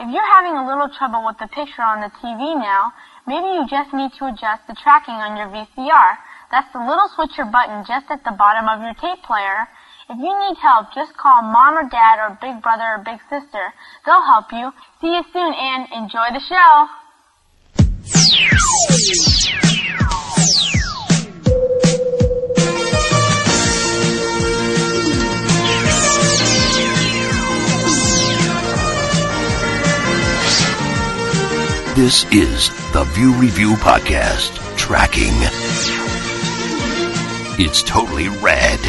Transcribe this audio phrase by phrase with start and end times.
[0.00, 2.88] If you're having a little trouble with the picture on the TV now,
[3.28, 6.16] maybe you just need to adjust the tracking on your VCR.
[6.50, 9.68] That's the little switcher button just at the bottom of your tape player.
[10.08, 13.76] If you need help, just call mom or dad or big brother or big sister.
[14.06, 14.72] They'll help you.
[15.04, 16.88] See you soon and enjoy the show.
[32.06, 35.36] This is the View Review Podcast Tracking.
[37.64, 38.82] It's totally rad.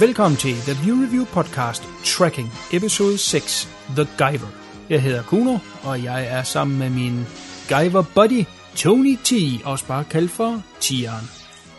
[0.00, 4.48] Velkommen til The View Review Podcast Tracking, episode 6, The Giver.
[4.90, 7.26] Jeg hedder Kuno, og jeg er sammen med min
[7.68, 8.44] Giver buddy,
[8.76, 9.32] Tony T,
[9.64, 11.30] også bare kaldt for Tieren.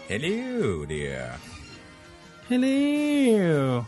[0.09, 1.31] Hello there.
[2.49, 3.83] Hello.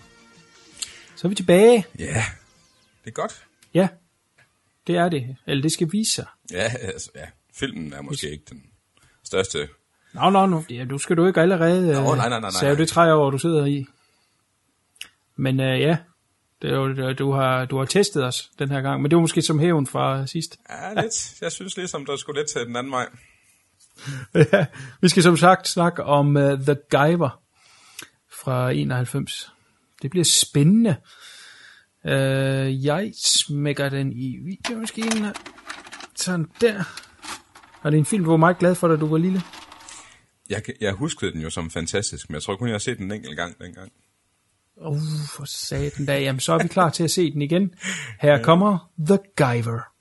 [1.16, 1.86] Så er vi tilbage.
[2.00, 2.24] Ja, yeah.
[3.10, 3.46] Det er godt.
[3.74, 3.88] Ja,
[4.88, 5.36] det er det.
[5.48, 6.26] Eller det skal vise sig.
[6.52, 7.26] Ja, altså, ja.
[7.54, 8.64] Filmen er måske ikke den
[9.24, 9.70] største.
[10.14, 10.64] Nå, nå, nå.
[10.70, 12.74] Ja, du skal du ikke allerede Nå, øh, nej, nej, nej, nej.
[12.74, 13.86] det træ over, du sidder i.
[15.36, 15.98] Men øh, ja,
[16.62, 19.02] det er jo, du, har, du har testet os den her gang.
[19.02, 20.58] Men det var måske som hævn fra sidst.
[20.70, 21.42] Ja, lidt.
[21.42, 23.08] Jeg synes ligesom, der skulle lidt til den anden vej.
[24.54, 24.66] Ja,
[25.02, 27.42] vi skal som sagt snakke om uh, The Giver
[28.44, 29.52] fra 91.
[30.02, 30.96] Det bliver spændende.
[32.10, 35.34] Uh, jeg smækker den i videomaskinen.
[36.16, 36.84] Sådan der.
[37.82, 39.42] Og det er en film, du var meget glad for, da du var lille.
[40.50, 43.06] Jeg, jeg huskede den jo som fantastisk, men jeg tror kun, jeg har set den
[43.06, 43.92] en enkelt gang dengang.
[44.78, 44.98] Uh,
[45.36, 46.20] for satan da.
[46.20, 47.74] Jamen, så er vi klar til at se den igen.
[48.20, 49.99] Her kommer The Giver.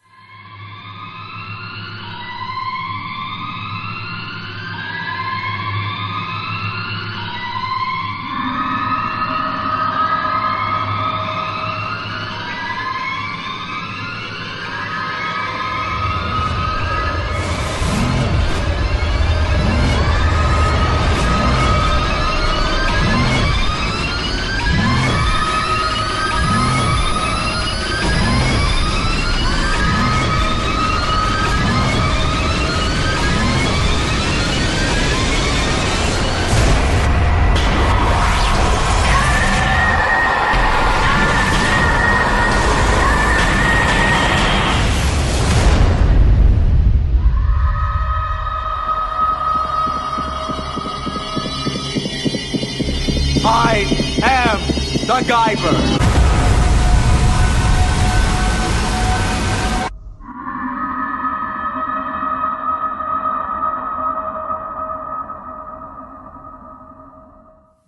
[55.18, 55.74] The Guyver.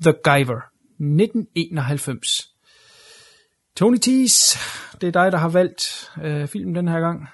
[0.02, 0.60] The Giver.
[0.98, 2.48] 1991.
[3.76, 4.58] Tony Tees,
[5.00, 7.28] det er dig, der har valgt øh, filmen den her gang.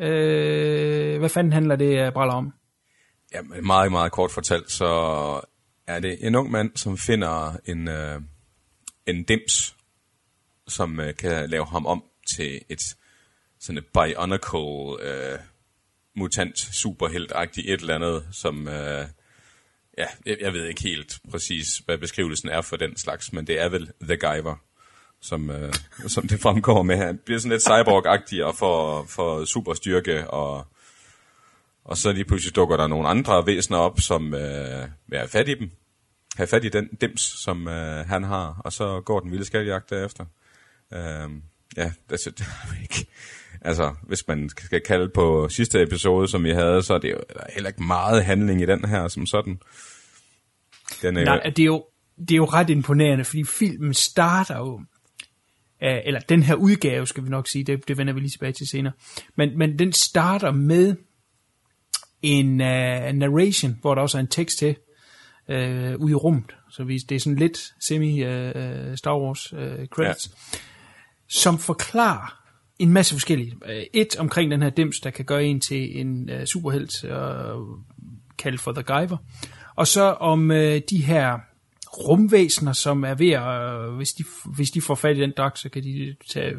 [0.00, 2.52] Øh, hvad fanden handler det øh, braller om?
[3.34, 4.86] Ja, men meget, meget kort fortalt, så
[5.86, 8.20] er det en ung mand, som finder en, øh,
[9.06, 9.76] en dims,
[10.68, 12.04] som øh, kan lave ham om
[12.36, 12.96] til et
[13.60, 15.38] sådan et bionicle øh,
[16.16, 19.06] mutant superhelt et eller andet, som øh,
[19.98, 23.60] ja, jeg, jeg ved ikke helt præcis, hvad beskrivelsen er for den slags, men det
[23.60, 24.56] er vel The Giver,
[25.20, 25.74] som, øh,
[26.06, 26.96] som det fremgår med.
[26.96, 30.66] Han bliver sådan lidt cyborg-agtig og får, får superstyrke og
[31.84, 35.48] og så lige pludselig dukker der nogle andre væsener op, som øh, vil have fat
[35.48, 35.70] i dem.
[36.36, 38.60] Have fat i den dims, som øh, han har.
[38.64, 40.24] Og så går den vilde skattejagt derefter.
[40.92, 41.30] Øh,
[41.76, 43.06] ja, altså, det, det er ikke...
[43.60, 47.20] Altså, hvis man skal kalde på sidste episode, som vi havde, så er det jo
[47.34, 49.58] der er heller ikke meget handling i den her som sådan.
[51.02, 51.84] Den er, Nej, det er, jo,
[52.18, 54.80] det er jo ret imponerende, fordi filmen starter jo,
[55.82, 58.52] øh, eller den her udgave, skal vi nok sige, det, det vender vi lige tilbage
[58.52, 58.92] til senere,
[59.36, 60.96] men, men den starter med
[62.22, 64.76] en uh, narration, hvor der også er en tekst til,
[65.48, 69.86] uh, ude i rummet, så vi, det er sådan lidt semi uh, Star Wars uh,
[69.86, 70.58] credits, ja.
[71.28, 72.40] som forklarer
[72.78, 73.56] en masse forskellige.
[73.66, 77.78] Uh, et omkring den her dims, der kan gøre en til en uh, superhelt, uh,
[78.38, 79.16] kaldt for The Giver,
[79.76, 80.56] og så om uh,
[80.90, 81.38] de her
[81.98, 85.58] rumvæsener, som er ved at, uh, hvis de, hvis de får fat i den dragt,
[85.58, 86.54] så kan de tage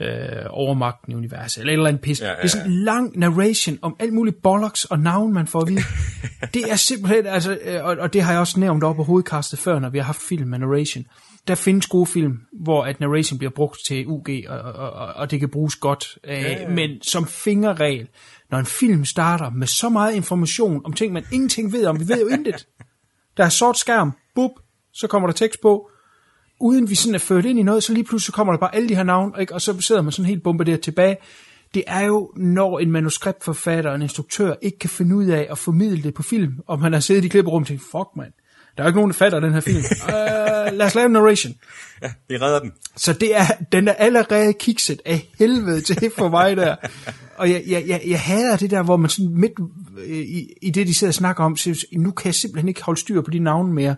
[0.00, 2.20] øh, overmagten i universet, eller et eller andet pis.
[2.20, 2.36] Ja, ja, ja.
[2.36, 5.68] Det er sådan en lang narration om alt muligt bollocks og navn, man får at
[5.68, 5.82] vide.
[6.54, 9.58] det er simpelthen, altså, øh, og, og det har jeg også nævnt op på hovedkastet
[9.58, 11.04] før, når vi har haft film med narration.
[11.48, 15.30] Der findes gode film, hvor at narration bliver brugt til UG, og, og, og, og
[15.30, 16.18] det kan bruges godt.
[16.24, 16.68] Øh, ja, ja.
[16.68, 18.08] Men som fingerregel,
[18.50, 22.08] når en film starter med så meget information om ting, man ingenting ved om, vi
[22.08, 22.66] ved jo intet.
[23.36, 24.50] Der er sort skærm, bup,
[24.92, 25.90] så kommer der tekst på,
[26.60, 28.88] uden vi sådan er ført ind i noget, så lige pludselig kommer der bare alle
[28.88, 29.54] de her navne, ikke?
[29.54, 31.16] og så sidder man sådan helt bombarderet tilbage.
[31.74, 35.58] Det er jo, når en manuskriptforfatter og en instruktør ikke kan finde ud af at
[35.58, 38.32] formidle det på film, og man har siddet i klipperummet og tænkt, fuck mand,
[38.76, 39.78] der er jo ikke nogen, der fatter den her film.
[39.78, 41.54] uh, lad os lave en narration.
[42.02, 42.72] Ja, vi redder den.
[42.96, 46.76] Så det er, den er allerede kikset af helvede til for mig der.
[47.36, 49.52] Og jeg, jeg, jeg, jeg hader det der, hvor man sådan midt
[50.06, 52.82] øh, i, i det, de sidder og snakker om, siger, nu kan jeg simpelthen ikke
[52.82, 53.96] holde styr på de navne mere.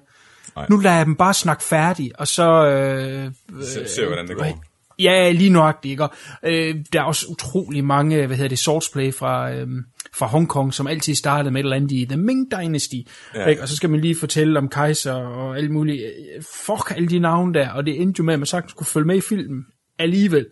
[0.59, 0.67] Nej.
[0.71, 2.67] Nu lader jeg dem bare snakke færdig, og så...
[2.67, 3.31] Øh,
[3.63, 4.65] Se, se hvordan det går.
[4.99, 6.03] Ja, lige nøjagtigt, ikke?
[6.03, 6.11] Og,
[6.43, 9.69] øh, der er også utrolig mange, hvad hedder det, sourceplay fra, øh,
[10.15, 12.97] fra Hongkong, som altid startede med et eller andet i The Ming Dynasty.
[13.35, 13.47] Ja.
[13.47, 13.63] Ikke?
[13.63, 16.03] Og så skal man lige fortælle om kejser og alt muligt.
[16.03, 18.89] Øh, Fuck alle de navne der, og det endte jo med, at man sagtens skulle
[18.89, 19.67] følge med i filmen
[19.99, 20.47] alligevel.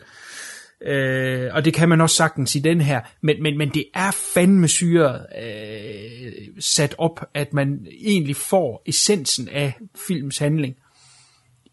[0.82, 4.11] Øh, og det kan man også sagtens i den her, men, men, men det er
[4.34, 9.73] fandme syret øh, sat op, at man egentlig får essensen af
[10.08, 10.76] filmens handling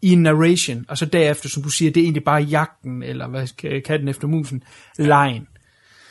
[0.02, 3.28] i en narration, og så derefter, som du siger, det er egentlig bare jagten, eller
[3.28, 4.62] hvad skal- katten efter musen,
[4.98, 5.48] lejen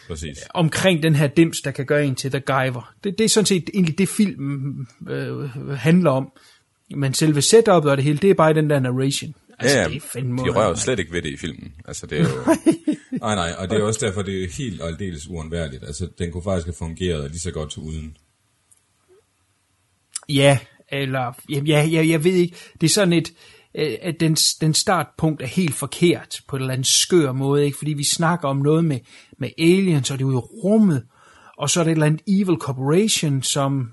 [0.07, 0.37] Præcis.
[0.49, 2.93] omkring den her dims, der kan gøre en til The Guyver.
[3.03, 6.31] Det, det er sådan set egentlig det, filmen øh, handler om.
[6.95, 9.35] Men selve setupet og det hele, det er bare den der narration.
[9.63, 10.43] Altså, ja, det er fandme...
[10.43, 11.73] de rører jo slet ikke ved det i filmen.
[11.85, 12.55] Altså, det er jo...
[13.25, 15.83] Nej, nej, og det er også derfor, det er helt og aldeles uundværligt.
[15.83, 18.17] Altså, den kunne faktisk have fungeret lige så godt uden.
[20.29, 20.59] Ja,
[20.91, 21.33] eller...
[21.49, 22.55] Ja, ja, ja, jeg ved ikke.
[22.81, 23.33] Det er sådan et...
[23.75, 27.77] øh, At den, den startpunkt er helt forkert på en eller anden skør måde, ikke?
[27.77, 28.99] Fordi vi snakker om noget med,
[29.39, 31.03] med aliens, og det er jo i rummet,
[31.57, 33.89] og så er det et eller andet evil corporation, som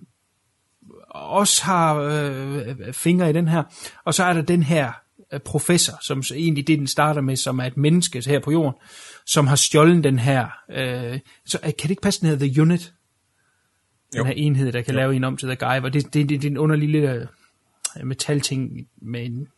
[1.15, 3.63] også har øh, fingre i den her.
[4.05, 4.93] Og så er der den her
[5.39, 8.75] professor, som egentlig det, den starter med, som er et menneske her på jorden,
[9.27, 10.49] som har stjålet den her.
[10.71, 12.93] Øh, så øh, kan det ikke passe, den hedder The Unit?
[14.13, 14.25] Den Jo.
[14.25, 15.89] her enhed, der kan lave en om til The Guyver.
[15.89, 17.29] Det, det, det, det er en underlig lille
[18.01, 19.49] øh, metalting med en,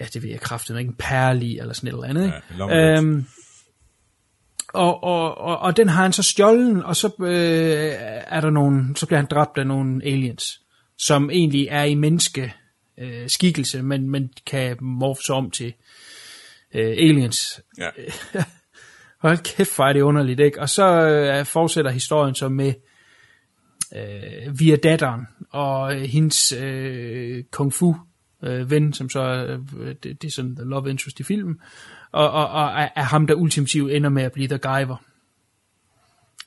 [0.00, 2.24] ja, det ved jeg kraftigt, ikke en perle i, eller sådan et eller andet.
[2.24, 2.64] Ikke?
[2.74, 3.26] Ja, øhm,
[4.72, 7.94] og, og, og, og den har han så stjålet, og så øh,
[8.26, 10.60] er der nogen, så bliver han dræbt af nogle aliens,
[10.98, 12.54] som egentlig er i menneske
[13.00, 15.74] øh, skikkelse, men, men kan morfe sig om til
[16.74, 17.60] øh, aliens.
[17.78, 17.88] Ja.
[19.22, 20.60] Hold kæft, hvor er det underligt, ikke?
[20.60, 22.74] Og så øh, fortsætter historien så med
[23.96, 27.96] øh, via datteren og øh, hendes øh, kung fu
[28.42, 31.60] øh, ven, som så øh, det, det er sådan the love interest i filmen,
[32.12, 34.96] og, og, og er, er ham, der ultimativt ender med at blive The Guyver.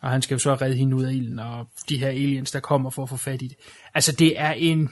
[0.01, 2.59] Og han skal jo så redde hende ud af ilden, og de her aliens, der
[2.59, 3.57] kommer for at få fat i det.
[3.93, 4.89] Altså, det er en,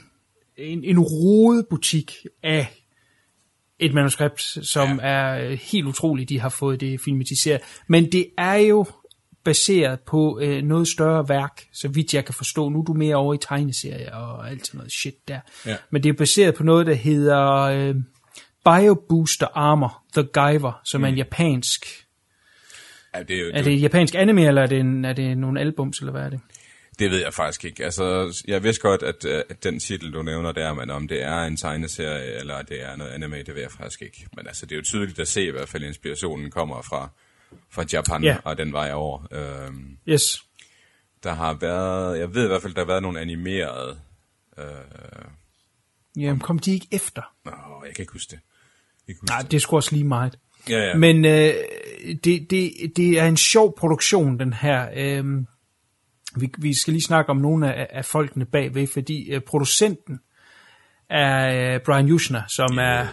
[0.60, 2.66] en, en rodebutik af
[3.78, 5.08] et manuskript, som ja.
[5.08, 7.60] er øh, helt utroligt, de har fået det filmatiseret.
[7.86, 8.86] Men det er jo
[9.44, 12.68] baseret på øh, noget større værk, så vidt jeg kan forstå.
[12.68, 15.40] Nu er du mere over i tegneserier og alt sådan noget shit der.
[15.66, 15.76] Ja.
[15.90, 17.94] Men det er baseret på noget, der hedder øh,
[18.64, 21.04] Biobooster Armor, The Guyver, som mm.
[21.04, 21.86] er en japansk...
[23.14, 25.38] ja det, er, jo- Er det et japansk anime, eller er det, en, er det
[25.38, 26.40] nogle albums, eller hvad er det?
[27.00, 27.84] Det ved jeg faktisk ikke.
[27.84, 31.22] Altså, jeg vidste godt, at, øh, at den titel, du nævner der, men om det
[31.22, 34.26] er en tegneserie, eller det er noget anime, det ved jeg faktisk ikke.
[34.36, 37.08] Men altså, det er jo tydeligt at se i hvert fald, at inspirationen kommer fra,
[37.70, 38.36] fra Japan, Ja.
[38.44, 39.26] og den vej over.
[39.32, 40.22] Øhm, Yes.
[41.22, 43.98] der har været, jeg ved i hvert fald, der har været nogle animerede,
[44.58, 44.64] øh,
[46.16, 47.22] Jamen, kom de ikke efter?
[47.46, 47.52] åh,
[47.86, 48.40] jeg kan ikke huske det.
[49.08, 50.38] Ikke huske Nej, det er sgu også lige meget.
[50.68, 50.94] Ja, ja.
[50.96, 51.54] Men øh,
[52.24, 54.88] det, det, det er en sjov produktion, den her.
[54.96, 55.24] Øh,
[56.36, 60.20] vi, vi skal lige snakke om nogle af, af folkene bagved, fordi øh, producenten
[61.10, 63.06] er øh, Brian Usner, som er,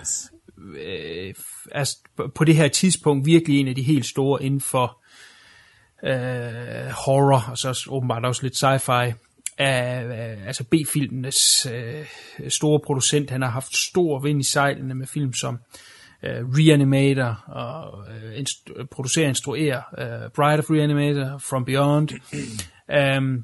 [0.76, 1.34] øh,
[1.72, 1.96] er
[2.36, 5.02] på det her tidspunkt virkelig en af de helt store inden for
[6.04, 9.14] øh, horror, og så åbenbart også lidt sci-fi.
[9.60, 12.06] Af, af, altså B-filmenes øh,
[12.50, 13.30] store producent.
[13.30, 15.60] Han har haft stor vind i sejlene med film som
[16.24, 22.10] øh, Reanimator, og øh, inst- producerer og instruerer øh, Bride of Reanimator, From Beyond.
[23.18, 23.44] Um,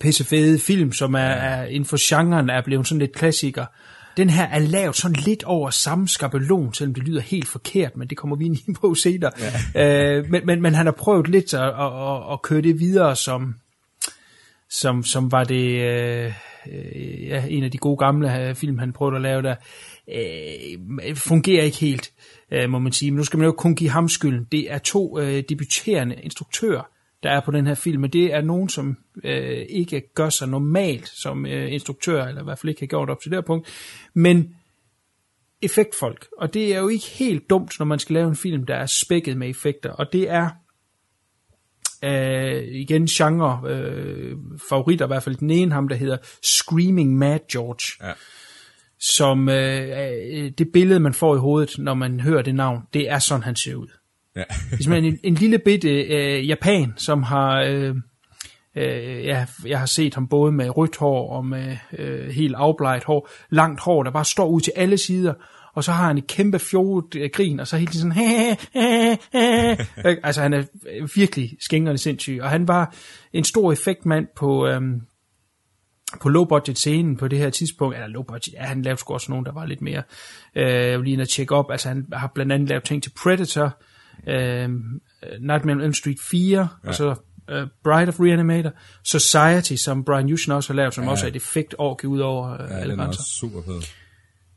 [0.00, 3.66] pisse fede film, som er, er inden for genren er blevet sådan lidt klassiker.
[4.16, 8.08] Den her er lavet sådan lidt over samme skabelon, selvom det lyder helt forkert, men
[8.08, 9.30] det kommer vi ind på senere.
[9.74, 10.18] Ja.
[10.18, 13.16] Uh, men, men, men han har prøvet lidt at, at, at, at køre det videre,
[13.16, 13.54] som,
[14.70, 16.32] som, som var det øh,
[16.72, 19.54] øh, ja, en af de gode gamle øh, film, han prøvede at lave der.
[20.14, 22.12] Øh, fungerer ikke helt,
[22.50, 23.10] øh, må man sige.
[23.10, 24.46] Men nu skal man jo kun give ham skylden.
[24.52, 26.88] Det er to øh, debuterende instruktører,
[27.26, 30.48] der er på den her film, og det er nogen, som øh, ikke gør sig
[30.48, 33.42] normalt som øh, instruktør, eller i hvert fald ikke har gjort op til det her
[33.42, 33.68] punkt,
[34.14, 34.54] men
[35.62, 36.26] effektfolk.
[36.38, 38.86] Og det er jo ikke helt dumt, når man skal lave en film, der er
[38.86, 40.50] spækket med effekter, og det er
[42.04, 44.36] øh, igen genre øh,
[44.68, 48.08] favoritter, i hvert fald den ene ham, der hedder Screaming Mad George.
[48.08, 48.12] Ja.
[49.00, 53.10] som øh, øh, det billede, man får i hovedet, når man hører det navn, det
[53.10, 53.88] er sådan, han ser ud.
[54.36, 54.42] Ja.
[54.70, 57.62] Det er en, en lille bitte øh, øh, japan, som har...
[57.62, 57.94] Øh,
[58.76, 63.04] øh, ja, jeg har set ham både med rødt hår og med øh, helt afbleget
[63.04, 65.34] hår, langt hår, der bare står ud til alle sider,
[65.74, 68.12] og så har han et kæmpe fjollet øh, grin, og så helt sådan,
[70.24, 70.62] altså han er
[71.16, 72.94] virkelig skængerne sindssyg, og han var
[73.32, 75.00] en stor effektmand på, øhm,
[76.22, 79.14] på low budget scenen på det her tidspunkt, eller low budget, ja, han lavede sgu
[79.14, 80.02] også nogen, der var lidt mere,
[80.56, 83.12] øh, jeg vil lige at tjekke op, altså han har blandt andet lavet ting til
[83.22, 83.78] Predator,
[84.26, 84.68] øh,
[85.40, 86.88] Nightmare on Elm Street 4, ja.
[86.88, 88.70] og så uh, Bride of Reanimator,
[89.04, 91.10] Society, som Brian Yushin også har lavet, som ja.
[91.10, 93.20] også er et effekt år ud over uh, Ja, alle den er grænser.
[93.20, 93.80] også super fed.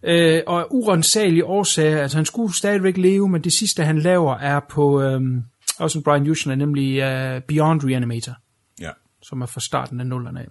[0.04, 4.60] Øh, og urensagelige årsager, altså han skulle stadigvæk leve, men det sidste han laver er
[4.70, 5.44] på, øhm,
[5.80, 8.34] også en Brian Yushin, er nemlig uh, Beyond Reanimator,
[8.82, 8.90] Ja.
[9.24, 10.48] som er fra starten af nullerne af.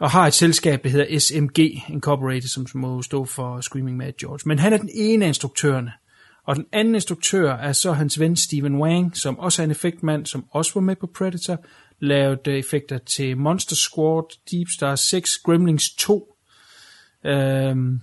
[0.00, 1.58] Og har et selskab, der hedder SMG
[1.88, 4.38] Incorporated, som må stå for Screaming Mad George.
[4.46, 5.92] Men han er den ene af instruktørerne.
[6.44, 10.26] Og den anden instruktør er så hans ven Steven Wang, som også er en effektmand,
[10.26, 11.64] som også var med på Predator,
[12.00, 16.36] lavede effekter til Monster Squad, Deep Star 6, Gremlins 2,
[17.24, 18.00] øhm,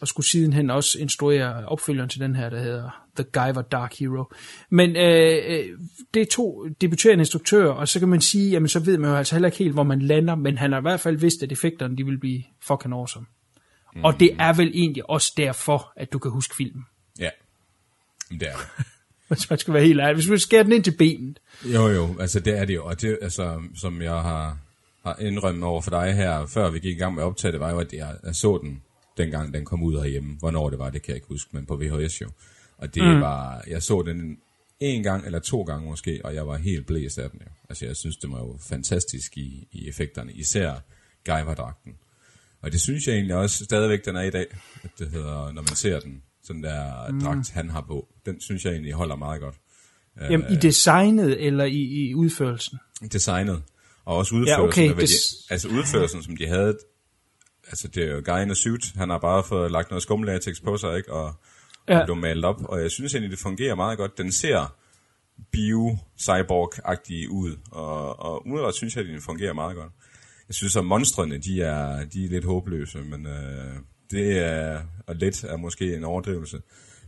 [0.00, 4.24] og skulle sidenhen også instruere opfølgeren til den her, der hedder The Guyver Dark Hero.
[4.70, 5.78] Men øh, øh,
[6.14, 9.16] det er to debuterende instruktører, og så kan man sige, jamen så ved man jo
[9.16, 11.52] altså heller ikke helt, hvor man lander, men han har i hvert fald vidst, at
[11.52, 13.26] effekterne de vil blive fucking awesome.
[13.94, 14.04] Mm.
[14.04, 16.84] Og det er vel egentlig også derfor, at du kan huske filmen.
[18.30, 18.86] Det er det.
[19.28, 20.14] Hvis man skal være helt ærlig.
[20.14, 21.40] Hvis man skærer den ind til benet.
[21.64, 24.58] Jo, jo, altså det er det jo, og det, altså, som jeg har,
[25.02, 27.60] har indrømmet over for dig her, før vi gik i gang med at optage, det
[27.60, 28.82] var jo, at jeg, jeg så den,
[29.16, 30.36] dengang den kom ud herhjemme.
[30.38, 32.30] Hvornår det var, det kan jeg ikke huske, men på VHS jo.
[32.78, 33.20] Og det mm.
[33.20, 34.38] var, jeg så den
[34.80, 37.50] en gang eller to gange måske, og jeg var helt blæst af den jo.
[37.68, 40.74] Altså jeg synes, det var jo fantastisk i, i effekterne, især
[41.24, 41.94] Guyver-dragten.
[42.60, 44.46] Og det synes jeg egentlig også stadigvæk, den er i dag,
[44.82, 47.20] at det hedder, når man ser den, sådan der mm.
[47.20, 48.13] dragt, han har på.
[48.26, 49.54] Den synes jeg egentlig holder meget godt.
[50.30, 52.78] Jamen, i designet eller i, i udførelsen?
[53.12, 53.62] designet,
[54.04, 56.78] og også udførelsen, Ja, okay, det- de, altså udførelsen, som de havde,
[57.68, 60.62] altså det er jo guy in a suit, han har bare fået lagt noget skumlatex
[60.64, 61.34] på sig, ikke, og.
[61.88, 61.98] Ja.
[62.00, 64.18] og blev malet op, og jeg synes egentlig, det fungerer meget godt.
[64.18, 64.74] Den ser
[65.52, 69.92] bio-cyborg-agtig ud, og, og umiddelbart synes jeg, at den fungerer meget godt.
[70.48, 73.74] Jeg synes, at monstrene, de er, de er lidt håbløse, men øh,
[74.10, 76.62] det er, og lidt er måske en overdrivelse.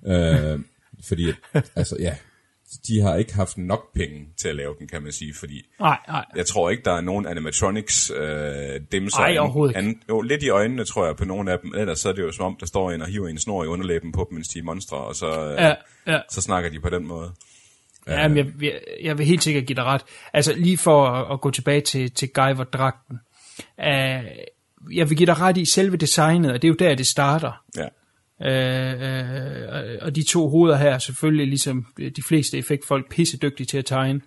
[0.07, 0.61] Øh,
[1.09, 1.37] fordi, at,
[1.77, 2.17] altså ja,
[2.89, 5.99] de har ikke haft nok penge til at lave den, kan man sige, fordi Nej,
[6.09, 6.25] nej.
[6.37, 10.01] jeg tror ikke, der er nogen animatronics øh, dem så Ej, overhovedet ikke.
[10.09, 11.75] jo, lidt i øjnene, tror jeg, på nogle af dem.
[11.75, 13.67] Ellers så er det jo som om, der står en og hiver en snor i
[13.67, 15.75] underlæben på dem, mens de er monstre, og så, øh, Ja,
[16.07, 16.21] ja.
[16.31, 17.33] så snakker de på den måde.
[18.09, 20.03] Ja, men jeg, jeg, jeg vil helt sikkert give dig ret.
[20.33, 23.19] Altså lige for at, at gå tilbage til, til Guyver-dragten.
[23.79, 27.07] Uh, jeg vil give dig ret i selve designet, og det er jo der, det
[27.07, 27.63] starter.
[27.77, 27.87] Ja.
[28.41, 33.79] Uh, uh, og de to hoveder her er selvfølgelig ligesom de fleste effektfolk pissedygtige til
[33.79, 34.21] at tegne.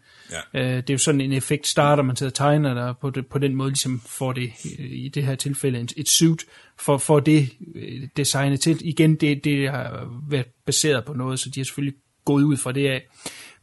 [0.53, 0.77] Ja.
[0.77, 3.27] Uh, det er jo sådan en effekt starter, man sidder og tegner der på, det,
[3.27, 6.45] på den måde ligesom får det i, det her tilfælde et, et suit
[6.79, 8.77] for, for det øh, designet til.
[8.81, 12.71] Igen, det, det har været baseret på noget, så de har selvfølgelig gået ud fra
[12.71, 13.07] det af.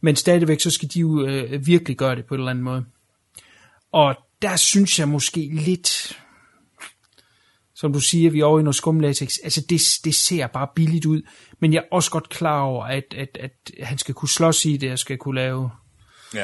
[0.01, 2.85] Men stadigvæk, så skal de jo øh, virkelig gøre det på en eller anden måde.
[3.91, 6.19] Og der synes jeg måske lidt,
[7.79, 9.33] som du siger, vi er over i noget skumlatex.
[9.43, 11.21] Altså, det, det ser bare billigt ud.
[11.59, 14.77] Men jeg er også godt klar over, at, at, at han skal kunne slås i
[14.77, 15.69] det, og skal kunne lave,
[16.33, 16.43] Ja.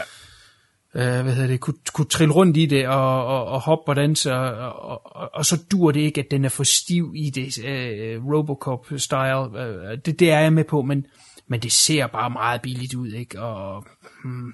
[0.95, 3.95] øh, hvad hedder det, kunne, kunne trille rundt i det, og, og, og hoppe og
[3.95, 7.29] danse, og, og, og, og så dur det ikke, at den er for stiv i
[7.29, 9.57] det, øh, Robocop-style.
[9.59, 11.05] Øh, det, det er jeg med på, men,
[11.47, 13.41] men det ser bare meget billigt ud, ikke?
[13.41, 13.85] Og,
[14.23, 14.53] hmm,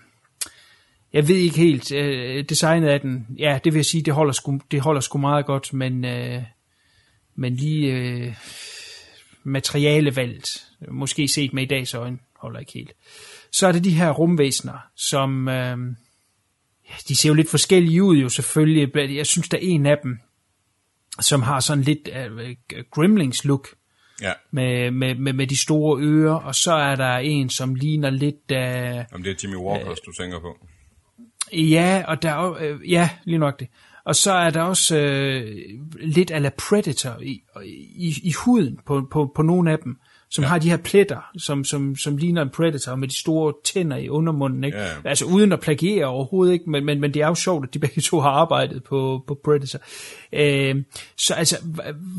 [1.13, 4.33] jeg ved ikke helt, øh, designet af den, ja, det vil jeg sige, det holder
[4.33, 6.43] sgu, det holder sgu meget godt, men, øh,
[7.39, 8.33] men lige øh,
[9.43, 10.47] materialevalget,
[10.91, 12.91] måske set med i dags øjne, holder ikke helt.
[13.51, 15.77] Så er det de her rumvæsener, som, øh,
[17.07, 19.15] de ser jo lidt forskellige ud jo selvfølgelig.
[19.15, 20.19] Jeg synes, der er en af dem,
[21.19, 22.55] som har sådan lidt øh,
[22.91, 23.67] Gremlings look,
[24.21, 24.33] Ja.
[24.51, 28.51] med, med, med, med de store ører, og så er der en, som ligner lidt
[28.51, 29.05] af...
[29.11, 30.57] Om det er Jimmy Walkers, du tænker på.
[31.53, 33.67] Ja, og der er øh, ja, lige nok det.
[34.09, 35.57] Og så er der også øh,
[36.01, 37.41] lidt ala Predator i,
[37.95, 39.97] i, i huden på, på, på nogle af dem,
[40.29, 40.47] som ja.
[40.47, 44.09] har de her pletter, som, som, som ligner en Predator med de store tænder i
[44.09, 44.63] undermunden.
[44.63, 44.77] Ikke?
[44.77, 44.87] Ja.
[45.05, 46.69] Altså uden at plagiere overhovedet, ikke?
[46.69, 49.37] Men, men, men det er jo sjovt, at de begge to har arbejdet på, på
[49.45, 49.79] Predator.
[50.33, 50.83] Øh,
[51.17, 51.57] så altså,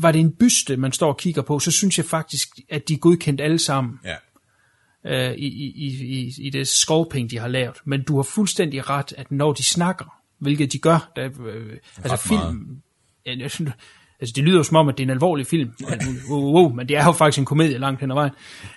[0.01, 2.93] var det en byste, man står og kigger på, så synes jeg faktisk, at de
[2.93, 3.93] er godkendt alle sammen
[5.05, 5.29] Ja.
[5.29, 7.75] øh, i, i, i, i- det sculpting, de har lavet.
[7.85, 12.27] Men du har fuldstændig ret, at når de snakker, hvilket de gør, der, øh, altså
[12.27, 12.81] film,
[13.25, 13.47] ja,
[14.21, 15.73] Altså, det lyder jo som om, at det er en alvorlig film,
[16.29, 18.33] wow, wow, wow, men det er jo faktisk en komedie langt hen ad vejen.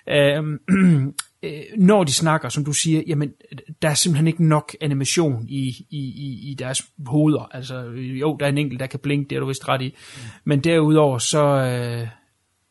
[0.09, 0.59] Øhm,
[1.43, 3.33] øh, når de snakker, som du siger, jamen,
[3.83, 7.51] der er simpelthen ikke nok animation i, i, i, i deres hoveder.
[7.53, 9.97] Altså, jo, der er en enkelt, der kan blinke, det er du vist ret i.
[10.45, 12.09] Men derudover, så, øh,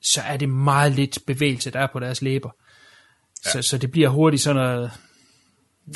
[0.02, 2.50] så er det meget lidt bevægelse, der er på deres læber.
[3.46, 3.52] Ja.
[3.52, 4.92] Så, så det bliver hurtigt sådan noget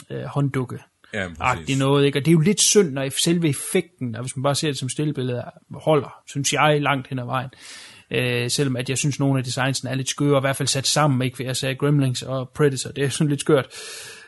[0.10, 0.80] øh, hånddukke
[1.14, 2.20] Ja, agtigt noget, ikke?
[2.20, 4.78] Og det er jo lidt synd, når selve effekten, og hvis man bare ser det
[4.78, 7.50] som stillebillede, holder, synes jeg, langt hen ad vejen.
[8.12, 10.88] Øh, selvom at jeg synes, nogle af designsene er lidt skøre, i hvert fald sat
[10.88, 11.36] sammen, ikke?
[11.36, 13.68] For jeg sagde Gremlings og Predator, det er sådan lidt skørt.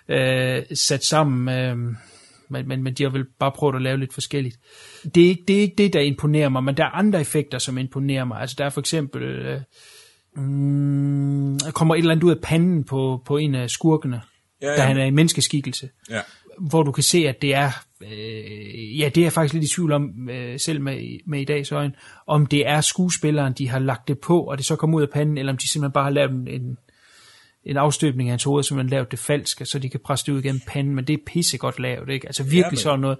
[0.09, 1.77] Øh, sat sammen, øh,
[2.49, 4.57] men, men, men de har vel bare prøvet at lave lidt forskelligt.
[5.15, 7.57] Det er, ikke, det er ikke det, der imponerer mig, men der er andre effekter,
[7.57, 8.41] som imponerer mig.
[8.41, 9.61] Altså der er for eksempel, øh,
[10.35, 14.21] mm, kommer et eller andet ud af panden på, på en af skurkene,
[14.61, 14.67] ja.
[14.67, 14.75] ja.
[14.75, 16.19] da han er i menneskeskikkelse Ja.
[16.59, 19.91] Hvor du kan se, at det er, øh, ja, det er faktisk lidt i tvivl
[19.91, 21.93] om, øh, selv med, med i dags øjne,
[22.27, 25.09] om det er skuespilleren, de har lagt det på, og det så kommer ud af
[25.09, 26.77] panden, eller om de simpelthen bare har lavet en,
[27.65, 30.31] en, afstøbning af hans hoved, som man lavet det falsk, så de kan presse det
[30.31, 32.27] ud igennem panden, men det er pissegodt lavet, ikke?
[32.27, 33.17] Altså virkelig men- sådan noget,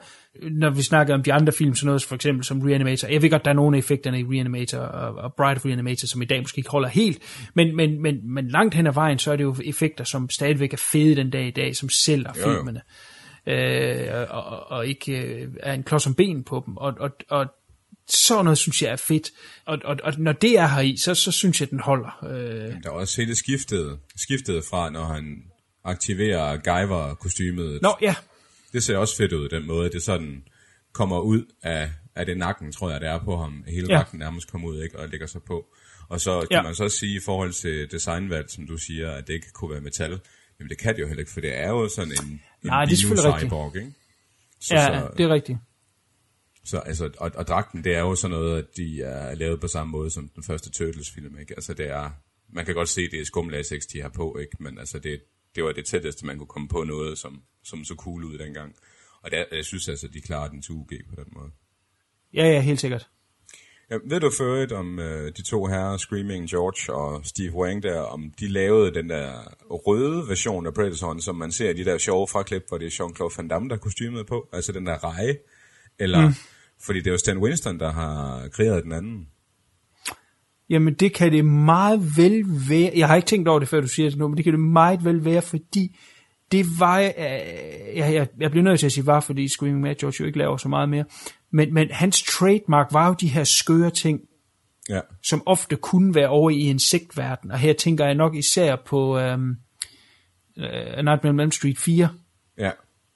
[0.52, 3.30] når vi snakker om de andre film, sådan noget for eksempel som Reanimator, jeg ved
[3.30, 6.26] godt, der er nogle af effekterne i Reanimator og, og Bride of Reanimator, som i
[6.26, 7.22] dag måske ikke holder helt,
[7.54, 10.74] men, men, men, men langt hen ad vejen, så er det jo effekter, som stadigvæk
[10.74, 12.64] er fede den dag i dag, som sælger Jo, jo.
[13.48, 16.78] Øh, og, og, og ikke øh, er en klods om ben på dem.
[16.78, 17.46] Og, og, og
[18.10, 19.32] sådan noget synes jeg er fedt.
[19.66, 22.26] Og, og, og når det er her i, så, så synes jeg, den holder.
[22.26, 25.44] Øh, Der er også hele skiftet, skiftet fra, når han
[25.84, 27.82] aktiverer Guyver-kostymet.
[27.82, 28.16] nå, ja.
[28.74, 29.90] Det ser også fedt ud, den måde.
[29.90, 30.44] Det sådan
[30.94, 33.64] kommer ud af, af det nakken, tror jeg, det er på ham.
[33.68, 33.98] Hele Ja.
[33.98, 35.00] nakken nærmest kommer ud, ikke?
[35.00, 35.66] Og lægger sig på.
[36.10, 36.62] Og så kan Ja.
[36.62, 39.72] man så også sige i forhold til designvalg, som du siger, at det ikke kunne
[39.72, 40.20] være metal.
[40.60, 42.86] Jamen det kan det jo heller ikke, for det er jo sådan en, en Nej,
[42.86, 43.50] det er selvfølgelig rigtigt.
[43.50, 43.94] cyborg, ikke?
[44.60, 45.58] Så, Ja, så, det er rigtigt.
[46.64, 49.68] Så, altså, og, og dragten, det er jo sådan noget, at de er lavet på
[49.68, 51.54] samme måde som den første Turtles-film, ikke?
[51.54, 52.12] Altså, det er,
[52.50, 54.64] man kan godt se, det er skumlatex, de har på, ikke?
[54.64, 55.22] Men altså, det,
[55.56, 58.76] det var det tætteste, man kunne komme på noget, som, som så cool ud dengang.
[59.22, 61.52] Og det, er- jeg synes altså, de klarer den til UG på den måde.
[62.34, 63.10] Ja, ja, helt sikkert.
[63.92, 67.84] Ja, ved du for øvrigt om øh, de to herrer, Screaming George og Steve Wang
[67.84, 69.32] der, om de lavede den der
[69.70, 73.04] røde version af Predatoren, som man ser i de der sjove fraklip, hvor det er
[73.04, 75.36] Jean-Claude Van Damme, der er kostymet på, altså den der reje,
[76.00, 76.34] eller, mm.
[76.82, 79.28] fordi det er jo Stan Winston, der har kreeret den anden.
[80.70, 82.92] Jamen, det kan det meget vel være.
[82.96, 84.60] Jeg har ikke tænkt over det, før du siger det nu, men det kan det
[84.60, 85.98] meget vel være, fordi
[86.52, 87.00] det var...
[87.00, 87.14] Øh,
[87.96, 90.38] jeg, jeg, jeg bliver nødt til at sige var, fordi Screaming Mad George jo ikke
[90.38, 91.04] laver så meget mere.
[91.52, 94.22] Men, men hans trademark var jo de her skøre ting,
[94.90, 97.52] Ja, som ofte kunne være over i insektverden.
[97.52, 99.50] Og her tænker jeg nok især på øhm,
[100.58, 102.10] uh, Nightmare on Elm Street 4,
[102.58, 102.72] ja,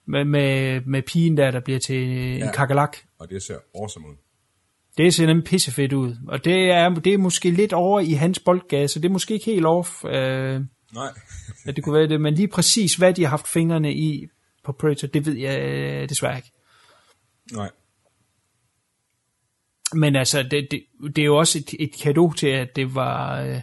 [0.06, 2.52] med, med, med pigen der, der bliver til en Ja.
[2.52, 2.96] kakalak.
[3.18, 4.14] og det ser awesome ud.
[4.96, 6.16] Det ser nemlig pissefedt ud.
[6.28, 9.34] Og det er, det er måske lidt over i hans boldgade, så det er måske
[9.34, 11.08] ikke helt off, øh, Nej,
[11.66, 12.20] at det kunne være det.
[12.20, 14.26] Men lige præcis, hvad de har haft fingrene i
[14.64, 16.52] på Predator, det ved jeg øh, desværre ikke.
[17.52, 17.70] nej.
[19.94, 20.84] Men altså, det, det,
[21.16, 23.60] det er jo også et, et kado til, at det var øh,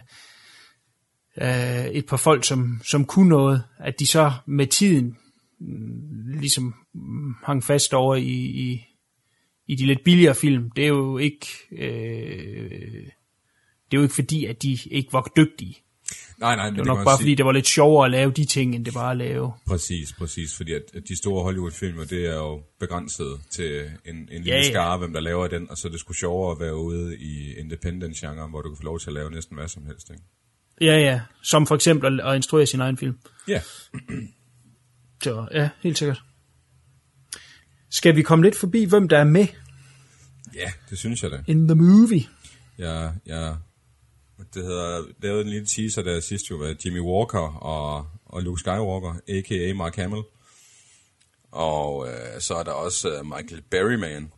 [1.40, 5.16] øh, et par folk, som, som kunne noget, at de så med tiden
[5.60, 8.84] mm, ligesom mm, hang fast over i, i,
[9.66, 10.70] i de lidt billigere film.
[10.70, 13.06] Det er jo ikke, øh,
[13.90, 15.81] det er jo ikke fordi, at de ikke var dygtige.
[16.38, 18.32] Nej, nej, Det var nok man bare sige- fordi, det var lidt sjovere at lave
[18.32, 19.52] de ting, end det bare at lave.
[19.66, 24.28] Præcis, præcis, fordi at, at de store Hollywood-filmer, det er jo begrænset til en, en
[24.28, 24.70] lille Ja, ja.
[24.70, 27.54] skare, hvem der laver den, og så er det sgu sjovere at være ude i
[27.54, 30.22] independent-genre, hvor du kan få lov til at lave næsten hvad som helst, ikke?
[30.80, 31.20] Ja, ja.
[31.42, 33.18] Som for eksempel at, at instruere sin egen film.
[33.48, 33.60] Ja,
[35.22, 36.22] Så ja, helt sikkert.
[37.90, 39.46] Skal vi komme lidt forbi, hvem der er med
[40.54, 41.42] ja, det synes jeg da.
[41.46, 42.24] in the movie?
[42.78, 43.56] Jeg, jeg
[44.54, 48.60] det hedder, lavede en lille teaser der sidst jo, med Jimmy Walker og, og Luke
[48.60, 49.72] Skywalker, a.k.a.
[49.74, 50.22] Mark Hamill.
[51.52, 54.32] Og øh, så er der også øh, Michael Berryman,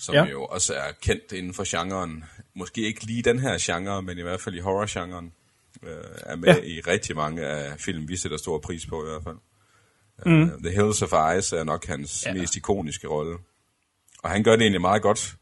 [0.00, 0.24] som Ja.
[0.24, 2.24] jo også er kendt inden for genren.
[2.54, 5.32] Måske ikke lige den her genre, men i hvert fald i horror-genren.
[5.82, 6.62] Øh, er med Ja.
[6.62, 9.36] i rigtig mange af film, vi sætter stor pris på i hvert fald.
[10.26, 10.42] Mm.
[10.42, 12.32] Uh, The Hills of Ice er nok hans ja.
[12.34, 13.38] mest ikoniske rolle.
[14.22, 15.36] Og han gør det egentlig meget godt,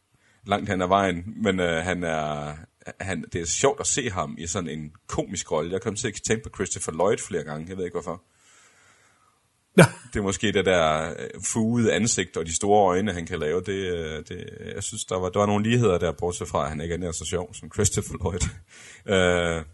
[0.46, 2.54] langt hen ad vejen, men øh, han er,
[3.00, 5.72] han, det er sjovt at se ham i sådan en komisk rolle.
[5.72, 8.22] Jeg kom til at tænke på Christopher Lloyd flere gange, jeg ved ikke hvorfor.
[9.78, 9.84] Ja.
[10.12, 13.60] Det er måske det der øh, fugede ansigt og de store øjne, han kan lave.
[13.60, 16.68] Det, øh, det, jeg synes, der var, der var nogle ligheder der, bortset fra, at
[16.68, 18.40] han ikke er nær så sjov som Christopher Lloyd.
[19.06, 19.64] øh,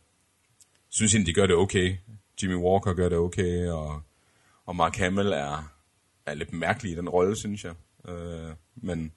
[0.90, 1.96] synes egentlig, de gør det okay.
[2.42, 4.02] Jimmy Walker gør det okay, og,
[4.66, 5.72] og Mark Hamill er,
[6.26, 7.74] er lidt mærkelig i den rolle, synes jeg.
[8.08, 9.12] Øh, men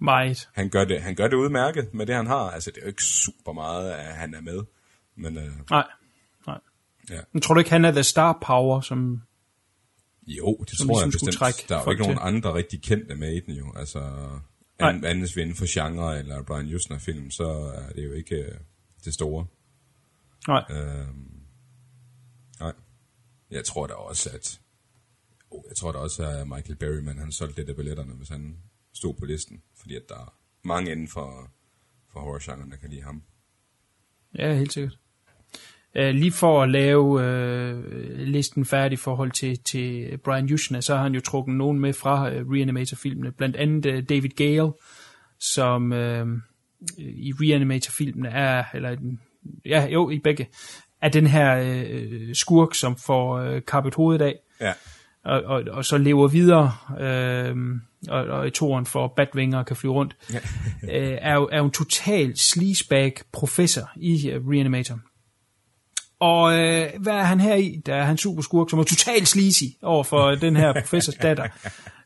[0.00, 0.48] Meget.
[0.52, 2.50] Han gør, det, han gør det udmærket med det, han har.
[2.50, 4.60] Altså, det er jo ikke super meget, at han er med.
[5.16, 5.86] Men øh, Nej.
[6.46, 6.58] Nej.
[7.10, 7.20] ja.
[7.32, 9.22] Men tror du ikke, han er the star power, som...
[10.26, 11.38] Jo, det Som tror jeg ligesom skulle bestemt.
[11.38, 12.22] trække Der er jo ikke nogen til.
[12.26, 13.72] andre rigtig kendte med i den jo.
[13.76, 14.00] Altså,
[14.78, 18.54] an, andet inden for genre eller Brian Justner film, så er det jo ikke øh,
[19.04, 19.46] det store.
[20.48, 20.64] Nej.
[20.70, 21.30] Øhm,
[22.60, 22.72] nej.
[23.50, 24.60] Jeg tror da også, at
[25.50, 28.56] oh, jeg tror da også, at Michael Berryman, han solgte lidt af billetterne, hvis han
[29.00, 29.62] stod på listen.
[29.80, 31.50] Fordi at der er mange inden for,
[32.12, 33.22] for horror-genren, der kan lide ham.
[34.38, 34.98] Ja, helt sikkert.
[35.98, 37.84] Uh, lige for at lave uh,
[38.18, 41.92] listen færdig i forhold til, til Brian Yushna, så har han jo trukket nogen med
[41.92, 43.32] fra uh, Reanimator-filmene.
[43.32, 44.72] Blandt andet uh, David Gale,
[45.38, 46.28] som uh,
[46.98, 48.96] i Reanimator-filmene er, eller
[49.64, 50.48] ja, jo, i begge,
[51.02, 54.72] er den her uh, skurk, som får uh, kappet hovedet af, Ja.
[55.24, 57.56] Og, og, og så lever videre, øh,
[58.08, 60.16] og, og i toren får batvinger og kan flyve rundt,
[60.92, 64.98] øh, er, jo, er jo en total sleazebag professor i uh, Reanimator.
[66.20, 67.82] Og øh, hvad er han her i?
[67.86, 71.46] Der er han super skurk, som er totalt sleazy over for den her professors datter.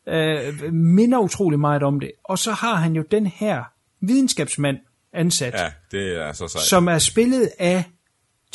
[0.08, 2.10] Øh, minder utrolig meget om det.
[2.24, 3.64] Og så har han jo den her
[4.00, 4.76] videnskabsmand
[5.12, 6.64] ansat, Ja, det er så sejt.
[6.64, 7.84] som er spillet af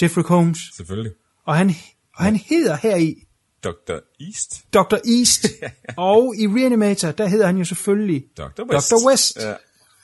[0.02, 0.60] Jeffrey Combs.
[0.78, 1.12] Selvfølgelig.
[1.46, 1.72] Og han,
[2.16, 3.16] og han hedder her i
[3.64, 4.00] Dr.
[4.20, 4.74] East.
[4.74, 4.98] Dr.
[5.18, 5.48] East.
[5.98, 8.64] og i Reanimator, der hedder han jo selvfølgelig Dr.
[8.74, 8.92] West.
[8.92, 9.10] Dr.
[9.10, 9.38] West.
[9.42, 9.54] Ja.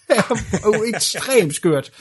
[0.95, 1.91] ekstremt skørt.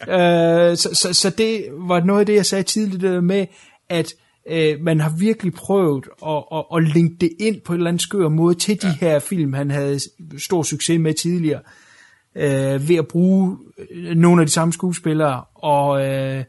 [0.00, 3.46] uh, så, så, så det var noget af det, jeg sagde tidligere med,
[3.88, 4.12] at
[4.50, 8.00] uh, man har virkelig prøvet at, at, at linke det ind på en eller anden
[8.00, 10.00] skør måde til de her film, han havde
[10.38, 11.60] stor succes med tidligere,
[12.34, 13.58] uh, ved at bruge
[13.90, 16.44] øh, nogle af de samme skuespillere, og uh,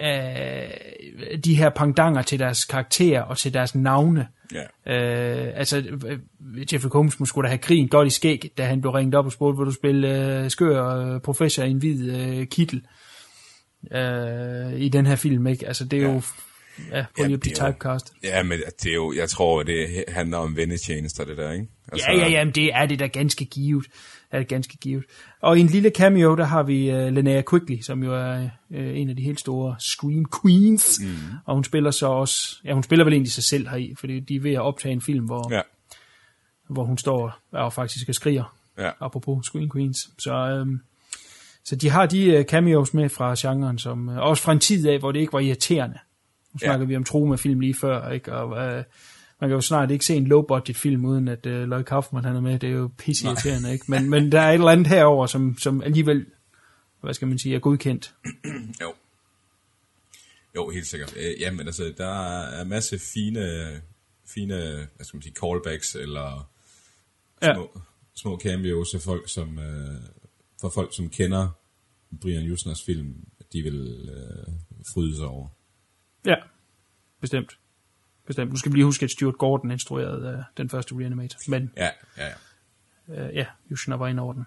[0.00, 4.28] uh, de her pangdanger til deres karakterer og til deres navne.
[4.54, 4.62] Ja.
[4.94, 6.18] Øh, altså, øh,
[6.72, 9.32] Jeffrey Combs måske da have krigen godt i skæg, da han blev ringet op og
[9.32, 12.82] spurgte, vil du spille øh, skør øh, professor i en hvid øh, kittel
[13.92, 15.66] øh, i den her film, ikke?
[15.66, 16.22] Altså, det er jo...
[16.90, 18.12] Ja, prøv lige at blive typecast.
[18.22, 21.66] Ja, men det er jo, jeg tror, det handler om vennetjenester, det der, ikke?
[21.92, 23.86] Altså, Ja, ja, ja, men det er det da ganske givet.
[24.30, 25.04] Er det ganske givet.
[25.40, 28.98] Og i en lille cameo, der har vi uh, Linnea Quigley, som jo er uh,
[29.00, 31.00] en af de helt store Scream Queens.
[31.00, 31.08] Mm.
[31.46, 32.56] Og hun spiller så også...
[32.64, 35.00] Ja, hun spiller vel egentlig sig selv heri, fordi de er ved at optage en
[35.00, 35.60] film, hvor, Ja,
[36.68, 38.90] hvor hun står og faktisk og skriger, ja.
[39.00, 39.98] apropos Screen Queens.
[40.18, 40.80] Så, øhm,
[41.64, 44.98] så de har de øh, cameos med fra genren, som, også fra en tid af,
[44.98, 45.98] hvor det ikke var irriterende.
[46.54, 46.66] Nu Ja.
[46.66, 48.32] snakker vi om Troma-film lige før, ikke?
[48.32, 48.84] og øh,
[49.40, 52.36] man kan jo snart ikke se en low-budget film, uden at øh, Lloyd Kaufman han
[52.36, 52.58] er med.
[52.58, 53.84] Det er jo pisse irriterende, ikke?
[53.88, 56.26] Men, men der er et eller andet herover, som, som alligevel,
[57.00, 58.14] hvad skal man sige, er godkendt.
[58.82, 58.92] Jo.
[60.56, 61.14] Jo, helt sikkert.
[61.16, 63.40] Øh, jamen, altså, der er masse fine,
[64.34, 64.54] fine,
[64.96, 66.50] hvad skal man sige, callbacks, eller
[67.42, 67.54] Ja.
[67.54, 67.80] små,
[68.14, 70.00] små cameos af folk, som, øh,
[70.60, 71.48] for folk, som kender
[72.20, 73.14] Brian Jusners film,
[73.52, 74.52] de vil øh,
[74.94, 75.48] fryde sig over.
[76.26, 76.34] Ja,
[77.20, 77.58] bestemt.
[78.26, 78.50] Bestemt.
[78.50, 81.38] Nu skal vi lige huske, at Stuart Gordon instruerede øh, den første Reanimator.
[81.50, 82.26] Men Ja, ja,
[83.08, 83.26] ja.
[83.28, 84.46] øh, ja, Yushina var inde over den.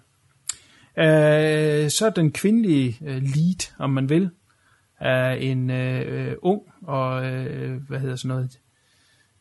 [0.98, 4.30] Øh, så er den kvindelige øh, lead, om man vil,
[5.00, 8.58] er en øh, øh, ung og, øh, hvad hedder sådan noget,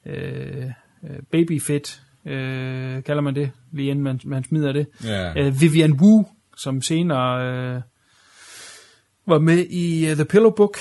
[0.05, 0.71] øh,
[1.03, 4.87] øh, babyfit, øh, kalder man det, lige inden man, man smider det.
[5.03, 5.45] Ja.
[5.45, 6.25] Øh, Vivian Wu,
[6.57, 7.45] som senere
[7.75, 7.81] øh,
[9.27, 10.77] var med i uh, The Pillow Book,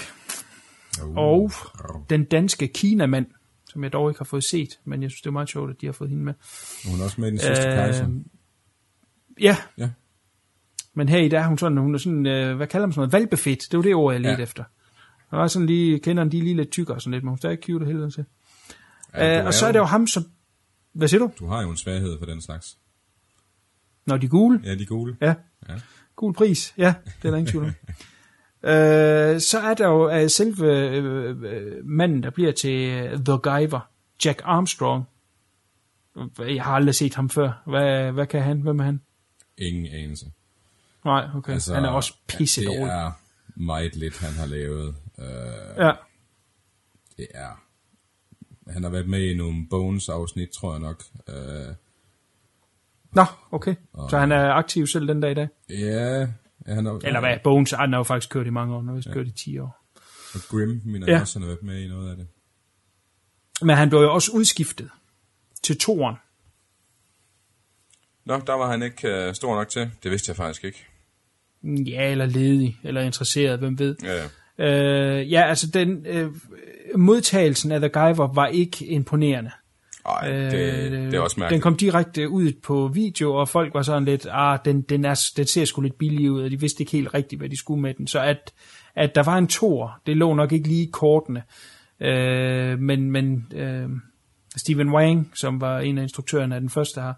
[1.04, 1.50] Uh, og
[2.10, 3.26] den danske Kina-mand,
[3.68, 5.80] som jeg dog ikke har fået set, men jeg synes, det er meget sjovt, at
[5.80, 6.34] de har fået hende med.
[6.90, 8.08] Hun er også med i den sidste øh, kejser.
[9.40, 9.90] Ja, Ja.
[10.94, 13.00] men her i der er hun sådan, hun er sådan, øh, hvad kalder man sådan
[13.00, 14.42] noget, valbefedt, det var det ord, jeg ledte Ja.
[14.42, 14.64] efter.
[15.30, 17.34] Og er sådan lige, kenderne, de er lige lidt tykkere og sådan lidt, men hun
[17.34, 18.24] er stadig cute og helvede til.
[19.14, 20.24] Ja, øh, og så er det jo ham, som,
[20.92, 21.30] hvad siger du?
[21.38, 22.78] Du har jo en svaghed for den slags.
[24.06, 24.60] Når de er gule?
[24.64, 25.16] Ja, de er gule.
[25.20, 25.34] Ja.
[25.68, 25.74] Ja.
[26.16, 27.72] Gul pris, ja, det er der ingen tvivl om.
[28.66, 33.38] øh, så er der jo øh, selve øh, øh, manden, der bliver til øh, The
[33.38, 33.90] Guyver,
[34.24, 35.04] Jack Armstrong.
[36.38, 37.62] Jeg har aldrig set ham før.
[37.66, 38.60] Hvad, hvad kan han?
[38.60, 39.00] Hvem er han?
[39.58, 40.26] Ingen anelse.
[41.04, 41.52] Nej, okay.
[41.52, 42.82] Altså, han er også pisse Det dårlig.
[42.82, 43.12] er
[43.56, 44.94] meget lidt, han har lavet.
[45.18, 45.26] Øh,
[45.76, 45.92] Ja.
[47.16, 47.62] det er...
[48.72, 51.02] Han har været med i nogle Bones-afsnit, tror jeg nok.
[51.28, 51.74] Øh,
[53.12, 53.74] Nå, okay.
[54.10, 55.48] Så han er aktiv selv den dag i dag?
[55.70, 56.26] ja,
[56.74, 57.36] han har, Eller hvad?
[57.44, 58.78] Bones, han har jo faktisk kørt i mange år.
[58.78, 59.84] Han har vist kørt i 10 år.
[60.34, 61.20] Og Grim, mener Ja.
[61.20, 62.26] også, han har været med i noget af det.
[63.62, 64.90] Men han blev jo også udskiftet
[65.62, 66.16] til toren.
[68.24, 69.90] Nå, der var han ikke øh, stor nok til.
[70.02, 70.86] Det vidste jeg faktisk ikke.
[71.64, 73.96] Ja, eller ledig, eller interesseret, hvem ved.
[74.02, 75.18] Ja, ja.
[75.20, 76.30] Øh, ja, altså den øh,
[76.96, 79.50] modtagelsen af The Guyver var ikke imponerende.
[80.08, 81.62] Ej, det, det er også Den mærkeligt.
[81.62, 85.46] kom direkte ud på video, og folk var sådan lidt, ah, den, den, er, den
[85.46, 87.94] ser sgu lidt billig ud, og de vidste ikke helt rigtigt, hvad de skulle med
[87.94, 88.06] den.
[88.06, 88.52] Så at,
[88.94, 91.42] at der var en tor, det lå nok ikke lige i kortene.
[92.00, 93.88] Øh, men men øh,
[94.56, 97.12] Steven Wang, som var en af instruktørerne af den første her,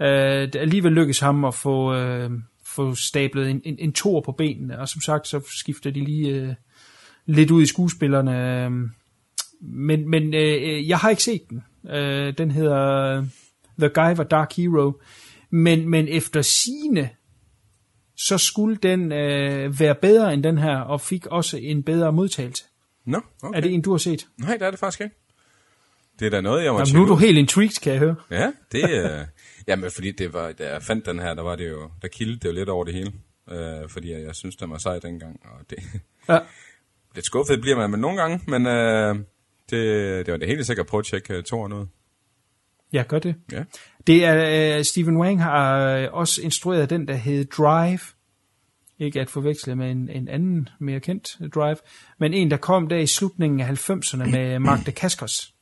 [0.00, 2.30] øh, det alligevel lykkedes ham at få, øh,
[2.66, 6.28] få stablet en, en, en tor på benene, og som sagt, så skifter de lige
[6.28, 6.54] øh,
[7.26, 8.64] lidt ud i skuespillerne.
[8.64, 8.70] Øh,
[9.60, 11.64] men men øh, jeg har ikke set den.
[11.90, 13.16] Øh, den hedder
[13.78, 14.92] The Guy var Dark Hero.
[15.50, 17.10] Men, men efter sine
[18.16, 22.64] så skulle den øh, være bedre end den her, og fik også en bedre modtagelse.
[23.06, 23.48] Nå, Okay.
[23.48, 23.56] okay.
[23.56, 24.26] Er det en, du har set?
[24.38, 25.14] Nej, det er det faktisk ikke.
[26.18, 28.14] Det er da noget, jeg må Jamen, nu er du helt intrigued, kan jeg høre.
[28.30, 29.26] Ja, det er...
[29.68, 31.90] jamen, fordi det var, da jeg fandt den her, der var det jo...
[32.02, 33.12] Der kildede det jo lidt over det hele.
[33.50, 35.40] Øh, fordi jeg, jeg synes, den var sej dengang.
[35.44, 35.78] Og det,
[36.28, 36.38] Ja.
[37.14, 39.16] lidt skuffet bliver man med nogle gange, men øh,
[39.70, 41.88] det, det var det helt sikkert prøve at tjekke uh, to og noget.
[42.92, 43.34] Ja, gør det.
[43.52, 43.64] Ja.
[44.06, 47.98] Det er, øh, Stephen Wang har øh, også instrueret den, der hed Drive.
[48.98, 51.76] Ikke at forveksle med en, en anden, mere kendt øh, Drive.
[52.18, 55.54] Men en, der kom der i slutningen af 90'erne med Mark Dacascos.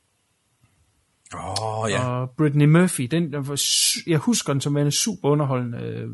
[1.35, 2.07] Åh, oh, ja.
[2.07, 3.61] og Brittany Murphy, den, der var,
[4.07, 6.09] jeg husker den som værende super underholdende, øh,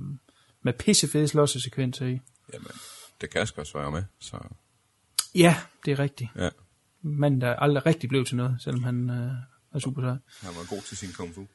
[0.64, 2.20] med pissefede slåssesekvenser i.
[2.54, 2.72] Jamen,
[3.22, 4.38] det også var jo med, så...
[5.36, 6.30] Ja, det er rigtigt.
[6.36, 6.50] Ja,
[7.04, 9.32] Manden, der aldrig rigtig blev til noget, selvom han øh,
[9.76, 10.10] er super sej.
[10.42, 11.46] han var god til sin kung fu.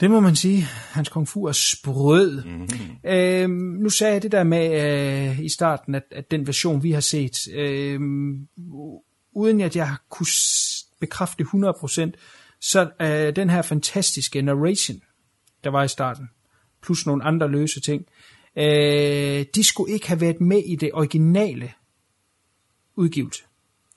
[0.00, 0.62] Det må man sige.
[0.92, 2.44] Hans kung fu er sprød.
[2.44, 2.54] Mhm.
[2.60, 3.10] Mm-hmm.
[3.10, 3.50] Øhm,
[3.82, 4.80] nu sagde jeg det der med
[5.30, 8.00] øh, i starten, at, at den version, vi har set, øh,
[9.32, 12.10] uden at jeg kunne s- bekræfte 100%,
[12.60, 15.00] så øh, den her fantastiske narration,
[15.64, 16.28] der var i starten,
[16.82, 18.06] plus nogle andre løse ting,
[18.56, 21.72] øh, de skulle ikke have været med i det originale
[22.96, 23.42] udgivelse.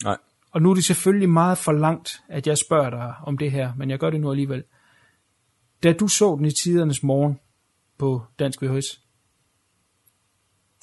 [0.04, 0.18] Nej,
[0.52, 3.74] Og nu er det selvfølgelig meget for langt, at jeg spørger dig om det her,
[3.76, 4.64] men jeg gør det nu alligevel.
[5.84, 7.40] Da du så den i tidernes morgen
[7.98, 9.02] på Dansk VHS,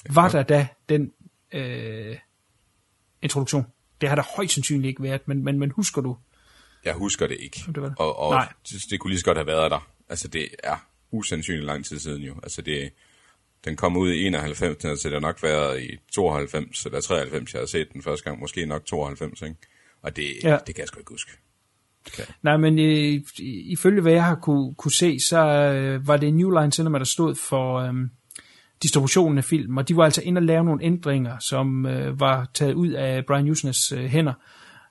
[0.09, 1.11] var der da den
[1.53, 2.17] øh,
[3.21, 3.65] introduktion?
[4.01, 6.17] Det har der højst sandsynligt ikke været, men, men, men husker du?
[6.85, 7.63] jeg husker det ikke.
[7.67, 7.97] Det var det.
[7.99, 8.53] Og, og Nej.
[8.89, 9.89] det, kunne lige så godt have været der.
[10.09, 10.75] Altså, det er
[11.11, 12.35] usandsynligt lang tid siden jo.
[12.43, 12.93] Altså, det,
[13.65, 17.61] den kom ud i 91, så det har nok været i 92 eller 93, jeg
[17.61, 18.39] har set den første gang.
[18.39, 19.55] Måske nok 92, ikke?
[20.01, 20.57] Og det, Ja.
[20.67, 21.31] det kan jeg sgu ikke huske.
[22.17, 22.25] Jeg.
[22.41, 23.21] Nej, men øh,
[23.65, 27.05] ifølge hvad jeg har kunne, kunne se, så øh, var det New Line Cinema, der
[27.05, 27.93] stod for øh,
[28.83, 32.49] distributionen af film, og de var altså inde og lave nogle ændringer, som øh, var
[32.53, 34.33] taget ud af Brian Usnes øh, hænder,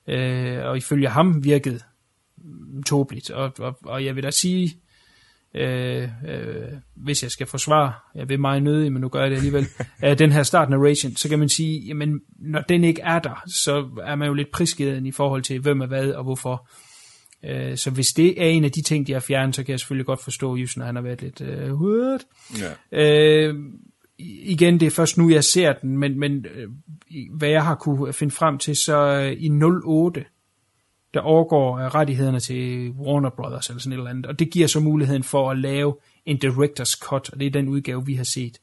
[0.07, 1.79] øh, og ifølge ham virkede
[2.37, 3.29] mm, tåbeligt.
[3.29, 4.77] Og, og, og jeg vil da sige,
[5.53, 9.35] øh, øh, hvis jeg skal forsvare, jeg vil meget nødig, men nu gør jeg det
[9.35, 9.67] alligevel,
[10.01, 13.43] af den her start narration, så kan man sige, jamen, når den ikke er der,
[13.47, 16.69] så er man jo lidt prisgivet i forhold til, hvem er hvad og hvorfor.
[17.45, 19.79] Øh, Så hvis det er en af de ting, de har fjernet, så kan jeg
[19.79, 22.25] selvfølgelig godt forstå, at Jusen han har været lidt, uh, what?
[22.91, 23.01] Ja.
[23.47, 23.55] Øh,
[24.19, 26.69] igen, det er først nu, jeg ser den, men, men øh,
[27.37, 29.49] hvad jeg har kunne finde frem til, så øh, i
[29.85, 30.25] 08,
[31.13, 34.67] der overgår øh, rettighederne til Warner Brothers eller sådan et eller andet, og det giver
[34.67, 35.95] så muligheden for at lave
[36.25, 38.57] en director's cut, og det er den udgave, vi har set.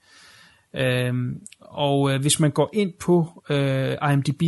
[0.76, 4.42] Øhm, og øh, hvis man går ind på øh, IMDb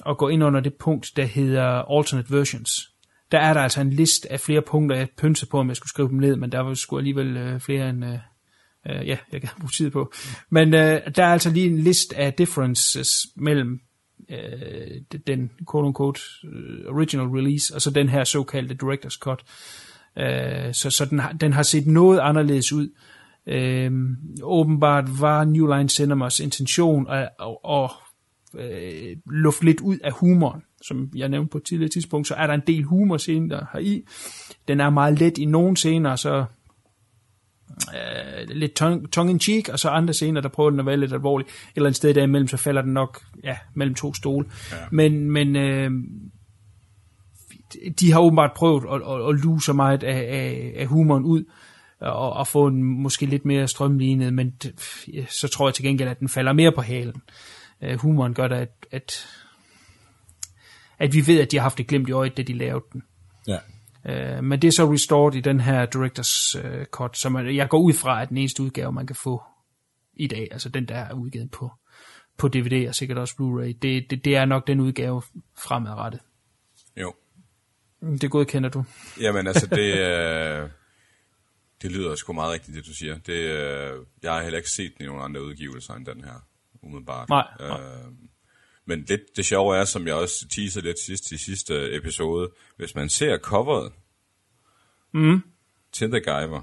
[0.00, 2.70] og går ind under det punkt, der hedder alternate versions,
[3.32, 5.90] der er der altså en liste af flere punkter, jeg pønser på, om jeg skulle
[5.90, 8.18] skrive dem ned, men der var sgu alligevel øh, flere end, øh,
[8.88, 10.12] øh, ja, jeg kan bruge tid på.
[10.50, 13.80] Men øh, der er altså lige en liste af differences mellem
[14.30, 19.44] øh, den quote-unquote øh, original release, og så den her såkaldte director's cut.
[20.18, 22.88] Øh, så så den, har, den har set noget anderledes ud.
[23.46, 23.92] Øh,
[24.42, 27.90] åbenbart var New Line Cinemas intention at, at, at
[28.58, 30.62] at lufte lidt ud af humoren.
[30.82, 33.80] Som jeg nævnte på et tidligere tidspunkt, så er der en del humor scener her
[33.80, 34.04] i.
[34.68, 36.44] Den er meget let i nogle scener, så
[37.94, 40.96] øh, lidt tongue, tongue in cheek, og så andre scener, der prøver den at være
[40.96, 41.44] lidt alvorlig.
[41.46, 44.46] Et eller andet sted derimellem, så falder den nok ja, mellem to stole.
[44.72, 44.76] Ja.
[44.90, 45.90] Men, men øh,
[48.00, 51.44] de har åbenbart prøvet at, at, at luge så meget af, af, af humoren ud,
[52.00, 54.74] og, og få en måske lidt mere strømlignet, men det,
[55.28, 57.22] så tror jeg til gengæld, at den falder mere på halen.
[57.80, 59.26] Uh, humoren gør da, at, at,
[60.98, 63.02] at vi ved, at de har haft det glemt i øjet, da de lavede den.
[63.46, 63.58] Ja.
[64.04, 67.78] Uh, men det er så restored i den her Directors uh, Cut, som jeg går
[67.78, 69.42] ud fra, at den eneste udgave, man kan få
[70.18, 71.72] i dag, altså den, der er udgivet på,
[72.36, 75.22] på DVD og sikkert også Blu-ray, det, det, det er nok den udgave
[75.58, 76.20] fremadrettet.
[76.96, 77.14] Jo.
[78.20, 78.84] Det godkender du.
[79.20, 80.70] Jamen altså, det, øh,
[81.82, 83.18] det lyder sgu meget rigtigt, det du siger.
[83.18, 86.46] Det, øh, jeg har heller ikke set den i nogen andre udgivelser end den her,
[86.82, 87.28] umiddelbart.
[87.28, 87.80] Nej, nej.
[87.80, 88.12] Øh,
[88.88, 92.94] men lidt det sjove er, som jeg også teasede lidt sidst i sidste episode, hvis
[92.94, 93.92] man ser coveret
[95.12, 95.42] Mm.
[95.92, 96.62] til The Guyver,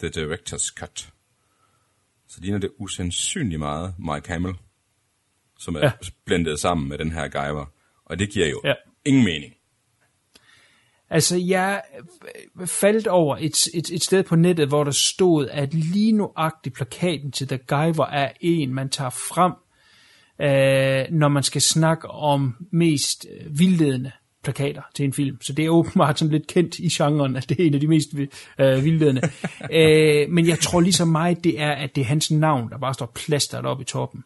[0.00, 1.12] The Director's Cut,
[2.28, 4.54] så ligner det usandsynligt meget Mike Hamill,
[5.58, 5.92] som er ja.
[6.24, 7.66] Blendet sammen med den her Guyver.
[8.04, 8.74] Og det giver jo ja.
[9.04, 9.54] Ingen mening.
[11.10, 11.82] Altså, jeg
[12.66, 17.32] faldt over et, et, et sted på nettet, hvor der stod, at lige nuagtigt plakaten
[17.32, 19.52] til The Guyver er en, man tager frem,
[20.42, 24.10] øh, når man skal snakke om mest øh, vildledende
[24.44, 25.40] plakater til en film.
[25.40, 27.88] Så det er åbenbart sådan lidt kendt i genren, at det er en af de
[27.88, 28.08] mest
[28.58, 29.22] øh, vildledende.
[29.78, 32.78] øh, men jeg tror lige så meget, det er, at det er hans navn, der
[32.78, 34.24] bare står plasteret op i toppen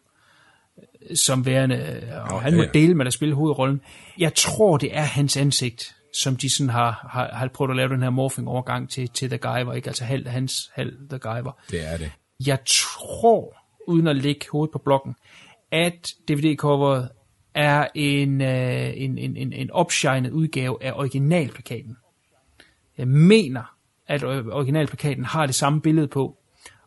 [1.15, 3.81] som værende, øh, og han må dele med at spille hovedrollen.
[4.17, 7.89] Jeg tror, det er hans ansigt, som de sådan har, har, har prøvet at lave
[7.89, 9.87] den her morphing-overgang til, til The Guyver, ikke?
[9.87, 11.51] Altså halv hans, halv The Guyver.
[11.71, 12.11] Det er det.
[12.45, 15.15] Jeg tror, uden at lægge hovedet på blokken,
[15.71, 17.09] at DVD-coveret
[17.53, 21.97] er en, øh, en, en, en, en opshinet udgave af originalplakaten.
[22.97, 23.75] Jeg mener,
[24.07, 26.37] at originalplakaten har det samme billede på,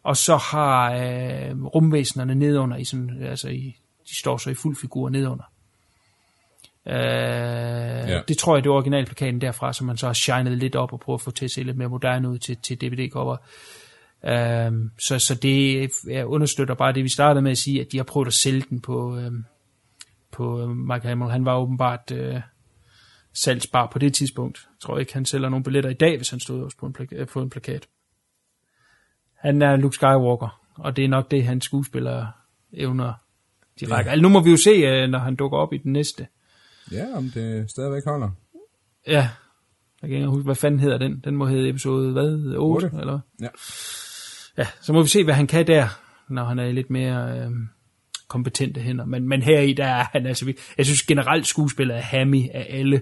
[0.02, 3.76] og så har øh, rumvæsenerne nedunder i sådan, altså i,
[4.08, 5.44] de står så i fuld figur nedunder.
[6.86, 8.20] Øh, ja.
[8.28, 11.00] Det tror jeg, det er originalplakaten derfra, som man så har shined lidt op og
[11.00, 13.36] prøvet at få til at se lidt mere moderne ud til, til DVD-cover.
[14.24, 17.96] Øh, så, så det jeg understøtter bare det, vi startede med at sige, at de
[17.96, 19.32] har prøvet at sælge den på, øh,
[20.32, 21.30] på øh, Mike Hamill.
[21.30, 22.40] Han var åbenbart øh,
[23.32, 24.58] salgsbar på det tidspunkt.
[24.58, 26.94] Jeg tror ikke, han sælger nogle billetter i dag, hvis han stod også på en,
[26.98, 27.88] plaka- på en plakat.
[29.34, 32.32] Han er Luke Skywalker, og det er nok det, hans skuespillere
[32.72, 33.12] evner
[33.80, 34.10] de rækker.
[34.10, 36.26] Altså, nu må vi jo se, øh, når han dukker op i den næste.
[36.92, 38.30] Ja, om det stadigvæk holder.
[39.06, 39.28] Ja,
[40.02, 41.20] jeg kan ikke huske, hvad fanden hedder den?
[41.24, 42.32] Den må hedde episode, hvad?
[42.32, 42.56] 8?
[42.56, 42.86] Otte.
[42.86, 43.20] Eller?
[43.38, 43.48] hvad?
[43.48, 43.48] Ja.
[44.58, 45.88] Ja, så må vi se, hvad han kan der,
[46.28, 47.50] når han er lidt mere øh,
[48.28, 49.04] kompetente hænder.
[49.04, 50.52] Men, men her i der er han altså...
[50.78, 53.00] Jeg synes generelt skuespiller er Hammy af alle,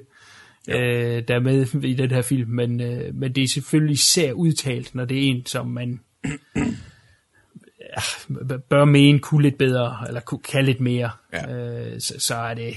[0.69, 0.81] ja.
[0.81, 2.51] øh, der er med i den her film.
[2.51, 6.01] Men, øh, men det er selvfølgelig især udtalt, når det er en, som man
[7.97, 11.11] ja, bør mene kunne lidt bedre, eller kunne, kan lidt mere.
[11.33, 11.57] Ja.
[11.57, 12.75] Øh, så, så er det...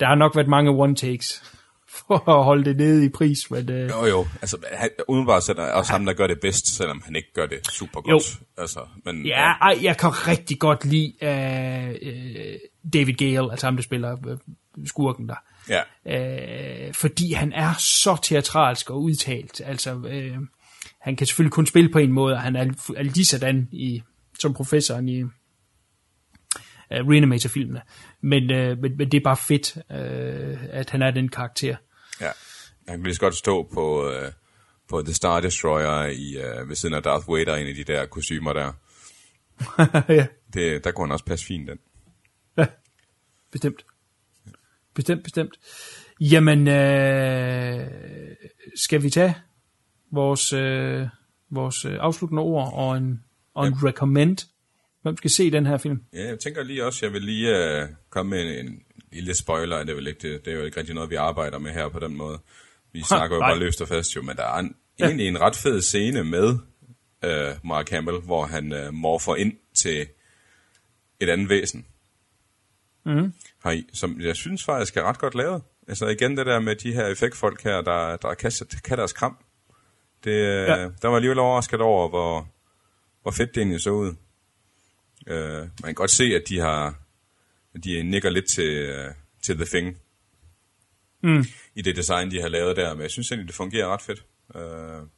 [0.00, 1.58] Der har nok været mange one-takes
[1.92, 3.70] for at holde det nede i pris, men...
[3.70, 6.76] Øh, Jo jo, altså han, udenbart så er det også ham, der gør det bedst,
[6.76, 8.40] selvom han ikke gør det super godt.
[8.58, 13.76] Altså, men, Ja, ej, jeg kan rigtig godt lide uh, uh, David Gale, altså ham,
[13.76, 14.36] der spiller uh,
[14.86, 15.34] skurken der.
[15.68, 15.80] ja.
[16.88, 19.60] Uh, fordi han er så teatralsk og udtalt.
[19.64, 20.46] Altså, uh,
[21.00, 22.64] han kan selvfølgelig kun spille på en måde, og han er,
[22.96, 24.02] er lige sådan i,
[24.38, 25.30] som professoren i uh,
[26.90, 27.80] Reanimator-filmene.
[28.22, 31.76] Men, uh, men, men det er bare fedt, uh, at han er den karakter.
[32.20, 32.30] Ja,
[32.88, 34.32] han kan lige så godt stå på, øh,
[34.88, 38.06] på The Star Destroyer i, øh, ved siden af Darth Vader, en af de der
[38.06, 38.72] kostymer der.
[40.18, 41.78] ja, Det, der kunne han også passe fint den.
[42.56, 42.66] ja,
[43.52, 43.84] bestemt.
[44.94, 45.54] Bestemt, bestemt.
[46.20, 47.88] Jamen, øh,
[48.76, 49.34] skal vi tage
[50.10, 51.06] vores, øh,
[51.50, 54.38] vores øh, afsluttende ord og en, og en recommend?
[55.02, 56.02] Hvem skal se den her film?
[56.12, 59.78] Ja, jeg tænker lige også, jeg vil lige øh, komme med en, en lille spoiler,
[59.78, 61.88] det er, vel ikke, det, det er jo ikke rigtig noget, vi arbejder med her
[61.88, 62.38] på den måde.
[62.92, 63.50] Vi snakker jo nej.
[63.50, 65.06] bare løst og fast jo, men der er en, ja.
[65.06, 66.58] egentlig en ret fed scene med
[67.24, 70.06] øh, Mark Hamill, hvor han øh, morfer ind til
[71.20, 71.86] et andet væsen.
[73.06, 73.32] Mhm.
[73.64, 75.62] Heri, som jeg synes faktisk er ret godt lavet.
[75.88, 78.52] Altså igen det der med de her effektfolk her, der, der kan,
[78.84, 79.36] kan deres kram.
[80.24, 80.80] Det, ja.
[80.80, 80.88] Ja.
[81.02, 82.48] Der var alligevel overrasket over, hvor,
[83.22, 84.14] hvor fedt det egentlig så ud.
[85.26, 87.02] Øh, man kan godt se, at de har
[87.74, 89.98] at de nikker lidt til, uh, til The Thing.
[91.22, 91.44] Mm.
[91.74, 94.24] I det design, de har lavet der, men jeg synes egentlig, det fungerer ret fedt.
[94.54, 95.08] Uh,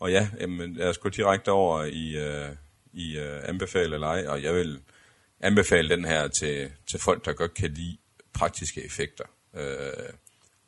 [0.00, 2.56] og ja, jamen, jeg skulle direkte over i, uh,
[2.92, 4.80] i uh, anbefale eller ej, og jeg vil
[5.40, 7.96] anbefale den her til, til folk, der godt kan lide
[8.32, 9.24] praktiske effekter.
[9.52, 10.14] Uh,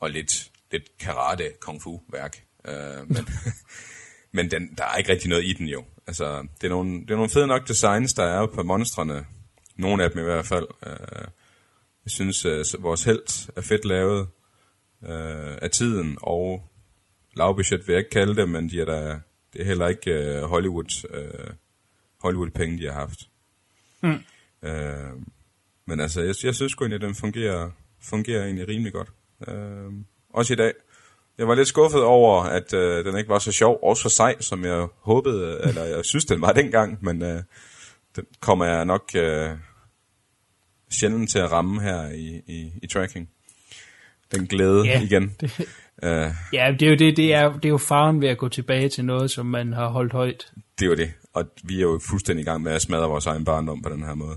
[0.00, 2.44] og lidt, lidt karate kung fu værk.
[2.68, 3.28] Uh, men
[4.36, 5.84] men den, der er ikke rigtig noget i den jo.
[6.06, 9.26] Altså, det er nogle, det er nogle fede nok designs, der er på monstrene.
[9.76, 10.66] Nogle af dem i hvert fald.
[10.86, 11.24] Uh,
[12.04, 14.20] jeg synes, uh, vores held er fedt lavet
[15.00, 16.70] uh, af tiden, og
[17.36, 19.20] lavbudget vil jeg ikke kalde det, men de er der,
[19.52, 21.54] det er heller ikke uh, Hollywood, uh,
[22.20, 23.28] Hollywood-penge, de har haft.
[24.02, 24.24] Mm.
[24.62, 25.22] Uh,
[25.86, 27.70] men altså, jeg, jeg synes sgu egentlig, at den fungerer,
[28.00, 29.12] fungerer egentlig rimelig godt.
[29.48, 29.94] Uh,
[30.30, 30.72] også i dag.
[31.38, 34.40] Jeg var lidt skuffet over, at øh, den ikke var så sjov og så sej,
[34.40, 37.42] som jeg håbede, eller jeg synes, den var dengang, men øh,
[38.16, 39.50] den kommer jeg nok øh,
[40.90, 43.28] sjældent til at ramme her i, i, i tracking.
[44.34, 45.36] Den glæde Ja, igen.
[45.40, 45.68] Det,
[46.02, 48.48] Øh, ja, det er, jo det, det, er, det er jo faren ved at gå
[48.48, 50.52] tilbage til noget, som man har holdt højt.
[50.78, 53.26] det er jo det, og vi er jo fuldstændig i gang med at smadre vores
[53.26, 54.36] egen barndom på den her måde.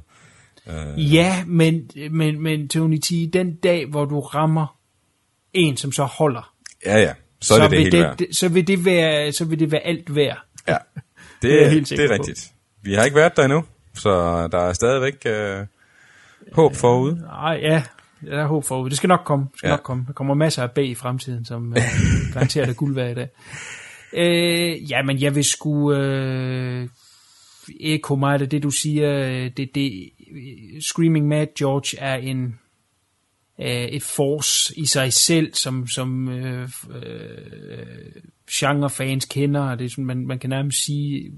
[0.97, 4.77] Ja, men, men, men Tony T, den dag, hvor du rammer
[5.53, 6.54] en, som så holder,
[6.85, 8.17] Ja, ja, så er det det vil hele værd.
[8.17, 10.37] det, så vil det være, så vil det være alt værd.
[10.67, 10.77] Ja,
[11.41, 12.13] det, Det er helt det er på.
[12.13, 12.51] rigtigt.
[12.81, 13.63] Vi har ikke været der endnu,
[13.93, 14.09] så
[14.51, 15.65] der er stadigvæk øh,
[16.53, 17.15] håb forude.
[17.21, 17.83] Nej, ja,
[18.25, 18.89] der er håb forude.
[18.89, 19.45] Det skal nok komme.
[19.51, 19.73] Det skal Ja.
[19.73, 20.03] nok komme.
[20.07, 23.29] Der kommer masser af bag i fremtiden, som uh, garanterer det guld værd i dag.
[24.13, 26.87] Øh, ja, men jeg vil sgu øh,
[27.79, 29.11] ekko mig af det, du siger.
[29.19, 30.09] øh, Det, det,
[30.91, 32.59] Screaming Mad George er en
[33.59, 39.61] øh, et force i sig selv, som, som øh, øh, genrefans kender.
[39.61, 41.31] og Det er sådan, man, man kan nærmest sige,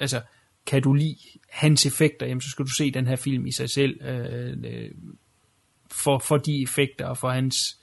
[0.00, 0.20] altså,
[0.66, 1.16] kan du lide
[1.50, 4.90] hans effekter, jamen, så skal du se den her film i sig selv, øh, øh,
[5.90, 7.78] for, for de effekter og for hans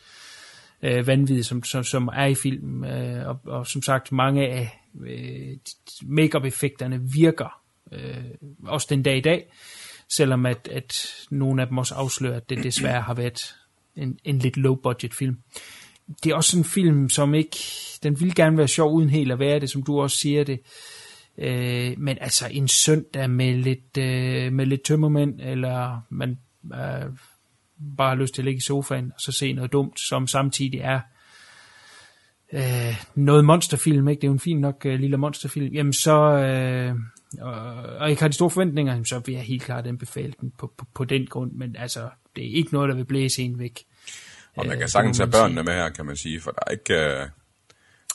[0.82, 2.92] øh, vanvid, som, som, som er i filmen.
[2.92, 5.58] Øh, og, og som sagt, mange af øh,
[6.04, 7.62] make-up-effekterne virker
[7.92, 8.26] øh,
[8.64, 9.52] også den dag i dag,
[10.10, 13.56] selvom at, at nogle af dem også afslører, at det desværre har været
[13.96, 15.38] en, en lidt low-budget film.
[16.24, 17.58] Det er også en film, som ikke,
[18.04, 20.60] den vil gerne være sjov uden helt at være det, som du også siger det.
[21.38, 26.38] Øh, men altså en søndag med lidt, øh, med lidt tømmermænd, eller man
[26.74, 27.12] øh,
[27.98, 30.80] bare har lyst til at ligge i sofaen og så se noget dumt, som samtidig
[30.80, 31.00] er
[32.54, 34.22] øh, noget monsterfilm, ikke?
[34.22, 35.74] Det er jo en fin nok øh, lille monsterfilm.
[35.74, 36.96] Jamen så, øh,
[37.42, 40.52] og, og ikke har de store forventninger, jamen, så vil jeg helt klart anbefale den
[40.58, 43.60] på, på, på den grund, men altså, det er ikke noget, der vil blæse en
[43.60, 43.84] væk.
[44.56, 46.72] Og man Øh, kan sagtens have børnene med her, kan man sige, for der er
[46.72, 47.28] ikke øh,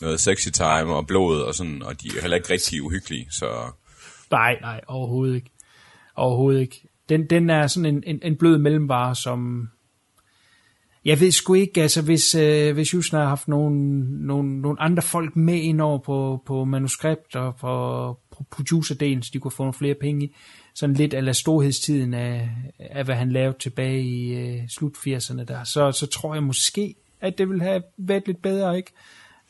[0.00, 3.70] noget sexy time og blod og sådan, og de er heller ikke rigtig uhyggelige, så
[4.30, 5.50] Nej, nej, overhovedet ikke.
[6.14, 6.88] Overhovedet ikke.
[7.08, 9.68] Den, den er sådan en, en, en blød mellemvare, som...
[11.04, 15.02] Jeg ved sgu ikke, altså hvis, øh, hvis Jusner har haft nogle, nogle, nogle andre
[15.02, 18.18] folk med ind over på, på manuskript og på
[18.51, 20.34] producerdelen, så de kunne få nogle flere penge i,
[20.74, 25.64] sådan lidt af storhedstiden af, af, hvad han lavede tilbage i øh, slut 80'erne der,
[25.64, 28.93] så, så tror jeg måske, at det ville have været lidt bedre, ikke?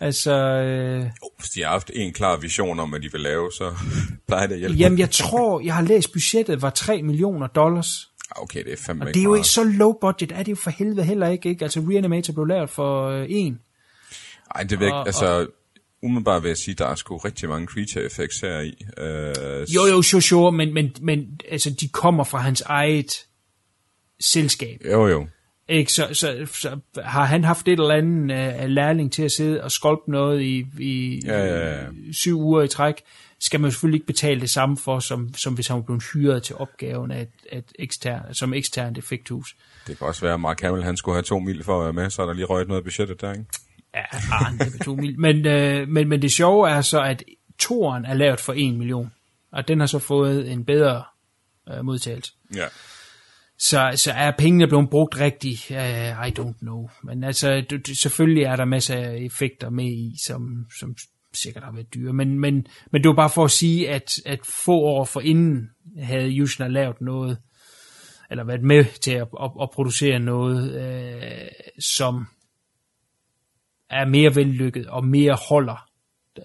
[0.00, 3.52] Altså, øh, oh, hvis de har haft en klar vision om, hvad de vil lave,
[3.52, 3.74] så
[4.28, 4.76] plejer det at hjælpe.
[4.78, 8.10] Jamen, jeg tror, jeg har læst, budgettet var 3 millioner dollars.
[8.36, 9.38] Ah, Okay, det er fandme Og ikke det er jo meget.
[9.38, 11.64] ikke så low budget, er det jo for helvede heller ikke, ikke?
[11.64, 13.60] Altså, Reanimator blev lavet for øh, en.
[14.54, 15.46] Ej, det væk, Og- altså,
[16.06, 18.84] umiddelbart vil jeg sige, der er sgu rigtig mange creature effects her i.
[18.98, 23.26] Øh, Jo, jo, sure, sure, men, men, men altså, de kommer fra hans eget
[24.20, 24.80] selskab.
[24.84, 25.26] Jo, jo.
[25.68, 25.92] Ikke?
[25.92, 29.72] Så, så, så har han haft et eller andet uh, lærling til at sidde og
[29.72, 31.86] skolpe noget i, i Ja, ja, ja.
[32.12, 33.02] syv uger i træk,
[33.40, 36.42] skal man selvfølgelig ikke betale det samme for, som, som hvis han var blevet hyret
[36.42, 39.56] til opgaven af et, et ekstern, som eksternt effekthus.
[39.86, 41.92] Det kan også være, at Mark Hamill, han skulle have to mil for at være
[41.92, 43.44] med, så er der lige røget noget af budgettet der, ikke?
[43.96, 45.20] Ja, ah, det er to mil.
[45.20, 47.24] Men, øh, men, men det sjove er så, at
[47.58, 49.12] toren er lavet for 1 million,
[49.52, 51.04] og den har så fået en bedre
[51.72, 52.32] øh, modtagelse.
[52.54, 52.66] Ja.
[53.58, 55.70] Så, så er pengene blevet brugt rigtigt?
[55.70, 56.88] Uh, I don't know.
[57.02, 60.96] Men altså, du, du, selvfølgelig er der masser af effekter med i, som, som
[61.34, 62.12] sikkert har været dyre.
[62.12, 65.70] Men, men, men det var bare for at sige, at, at få år for inden
[66.02, 67.38] havde Yushna lavet noget,
[68.30, 72.26] eller været med til at, at, at producere noget, øh, som
[73.90, 75.86] er mere vellykket og mere holder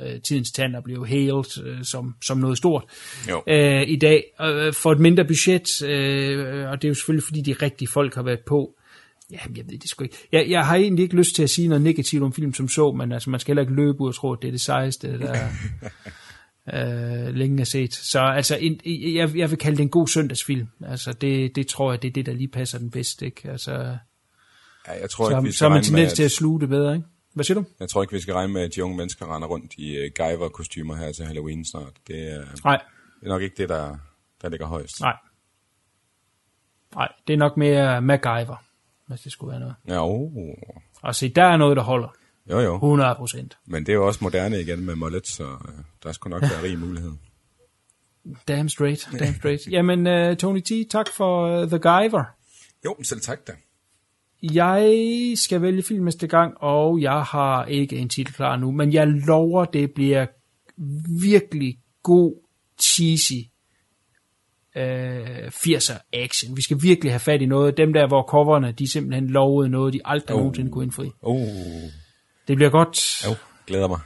[0.01, 2.83] øh, tidens tand og bliver hailed øh, som, som noget stort
[3.29, 3.43] Jo.
[3.47, 7.41] øh, i dag øh, for et mindre budget, øh, og det er jo selvfølgelig fordi
[7.41, 8.75] de rigtige folk har været på.
[9.31, 10.17] Ja, jeg ved det sgu ikke.
[10.31, 12.91] Jeg, jeg har egentlig ikke lyst til at sige noget negativt om film som så,
[12.91, 15.19] men altså man skal heller ikke løbe ud og tro, at det er det sejeste,
[15.19, 15.47] der
[17.27, 17.93] øh, længe er set.
[17.93, 18.79] Så altså, en,
[19.15, 20.67] jeg, jeg vil kalde det en god søndagsfilm.
[20.87, 23.21] Altså det, det tror jeg, det er det, der lige passer den bedst.
[23.21, 23.49] Ikke?
[23.51, 23.71] Altså,
[24.87, 26.69] ja jeg tror ikke, vi så, så har man tendens til at, at sluge det
[26.69, 26.95] bedre.
[26.95, 27.07] Ikke?
[27.33, 27.65] Hvad siger du?
[27.79, 30.11] jeg tror ikke, vi skal regne med, at de unge mennesker render rundt i uh,
[30.15, 31.93] Guyver-kostymer her til Halloween snart.
[32.07, 32.81] Det er, Nej,
[33.19, 33.97] det er nok ikke det, der,
[34.41, 35.01] der ligger højst.
[35.01, 35.17] nej.
[36.95, 38.63] Nej, det er nok mere MacGyver,
[39.07, 39.75] hvis det skulle være noget.
[39.87, 40.31] Ja, oh.
[41.01, 42.07] Og se, der er noget, der holder.
[42.49, 42.75] Jo, jo.
[42.75, 43.57] 100 procent.
[43.65, 45.73] Men det er jo også moderne igen med Mollet, så uh,
[46.03, 47.11] der skulle nok være rig mulighed.
[48.47, 49.67] Damn straight, damn straight.
[49.67, 52.23] Jamen, uh, Tony T, tak for uh, The Guyver.
[52.85, 53.53] Jo, selv tak da.
[54.43, 54.93] Jeg
[55.35, 59.07] skal vælge film næste gang, og jeg har ikke en titel klar nu, men jeg
[59.07, 60.25] lover, det bliver
[61.21, 62.33] virkelig god,
[62.81, 63.51] cheesy
[64.75, 66.57] øh, 80'er action.
[66.57, 67.77] Vi skal virkelig have fat i noget.
[67.77, 70.39] Dem der, hvor coverne, de simpelthen lovede noget, de aldrig oh.
[70.39, 71.11] nogensinde kunne indfri.
[71.21, 71.39] Oh.
[72.47, 73.25] Det bliver godt.
[73.27, 73.35] Jo,
[73.67, 73.99] glæder mig.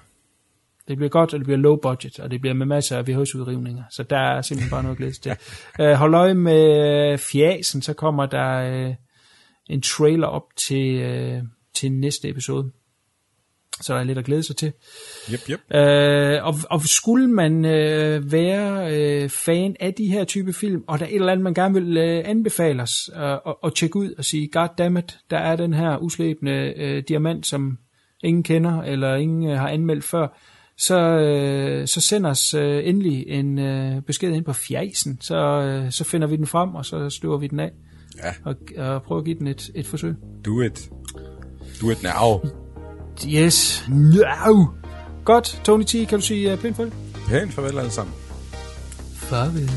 [0.88, 3.84] Det bliver godt, og det bliver low budget, og det bliver med masser af VHS-udrivninger.
[3.92, 5.36] Så der er simpelthen bare noget at glæde til.
[5.80, 8.96] Uh, hold øje med fjasen, så kommer der uh,
[9.70, 12.72] en trailer op til, uh, til næste episode.
[13.82, 14.74] Så der er lidt at glæde sig til.
[15.34, 15.60] Yep, yep.
[15.60, 21.00] Uh, og, og skulle man uh, være uh, fan af de her type film, og
[21.00, 23.96] der er et eller andet, man gerne vil uh, anbefale os uh, og, og tjekke
[23.96, 27.78] ud og sige, goddammit, der er den her uslæbende uh, diamant, som
[28.26, 30.28] ingen kender, eller ingen øh, har anmeldt før,
[30.78, 35.92] så, øh, så send os øh, endelig en øh, besked ind på fjejsen, så, øh,
[35.92, 37.72] så finder vi den frem, og så støver vi den af,
[38.24, 40.16] Ja, og, og prøver at give den et, et forsøg.
[40.46, 40.90] do it.
[41.82, 42.42] Do it now.
[43.28, 44.66] Yes, no!
[45.26, 46.94] Godt, Tony T, kan du sige uh, pænt for det?
[47.28, 48.16] Pænt farvel alle sammen.
[49.14, 49.72] Farvel.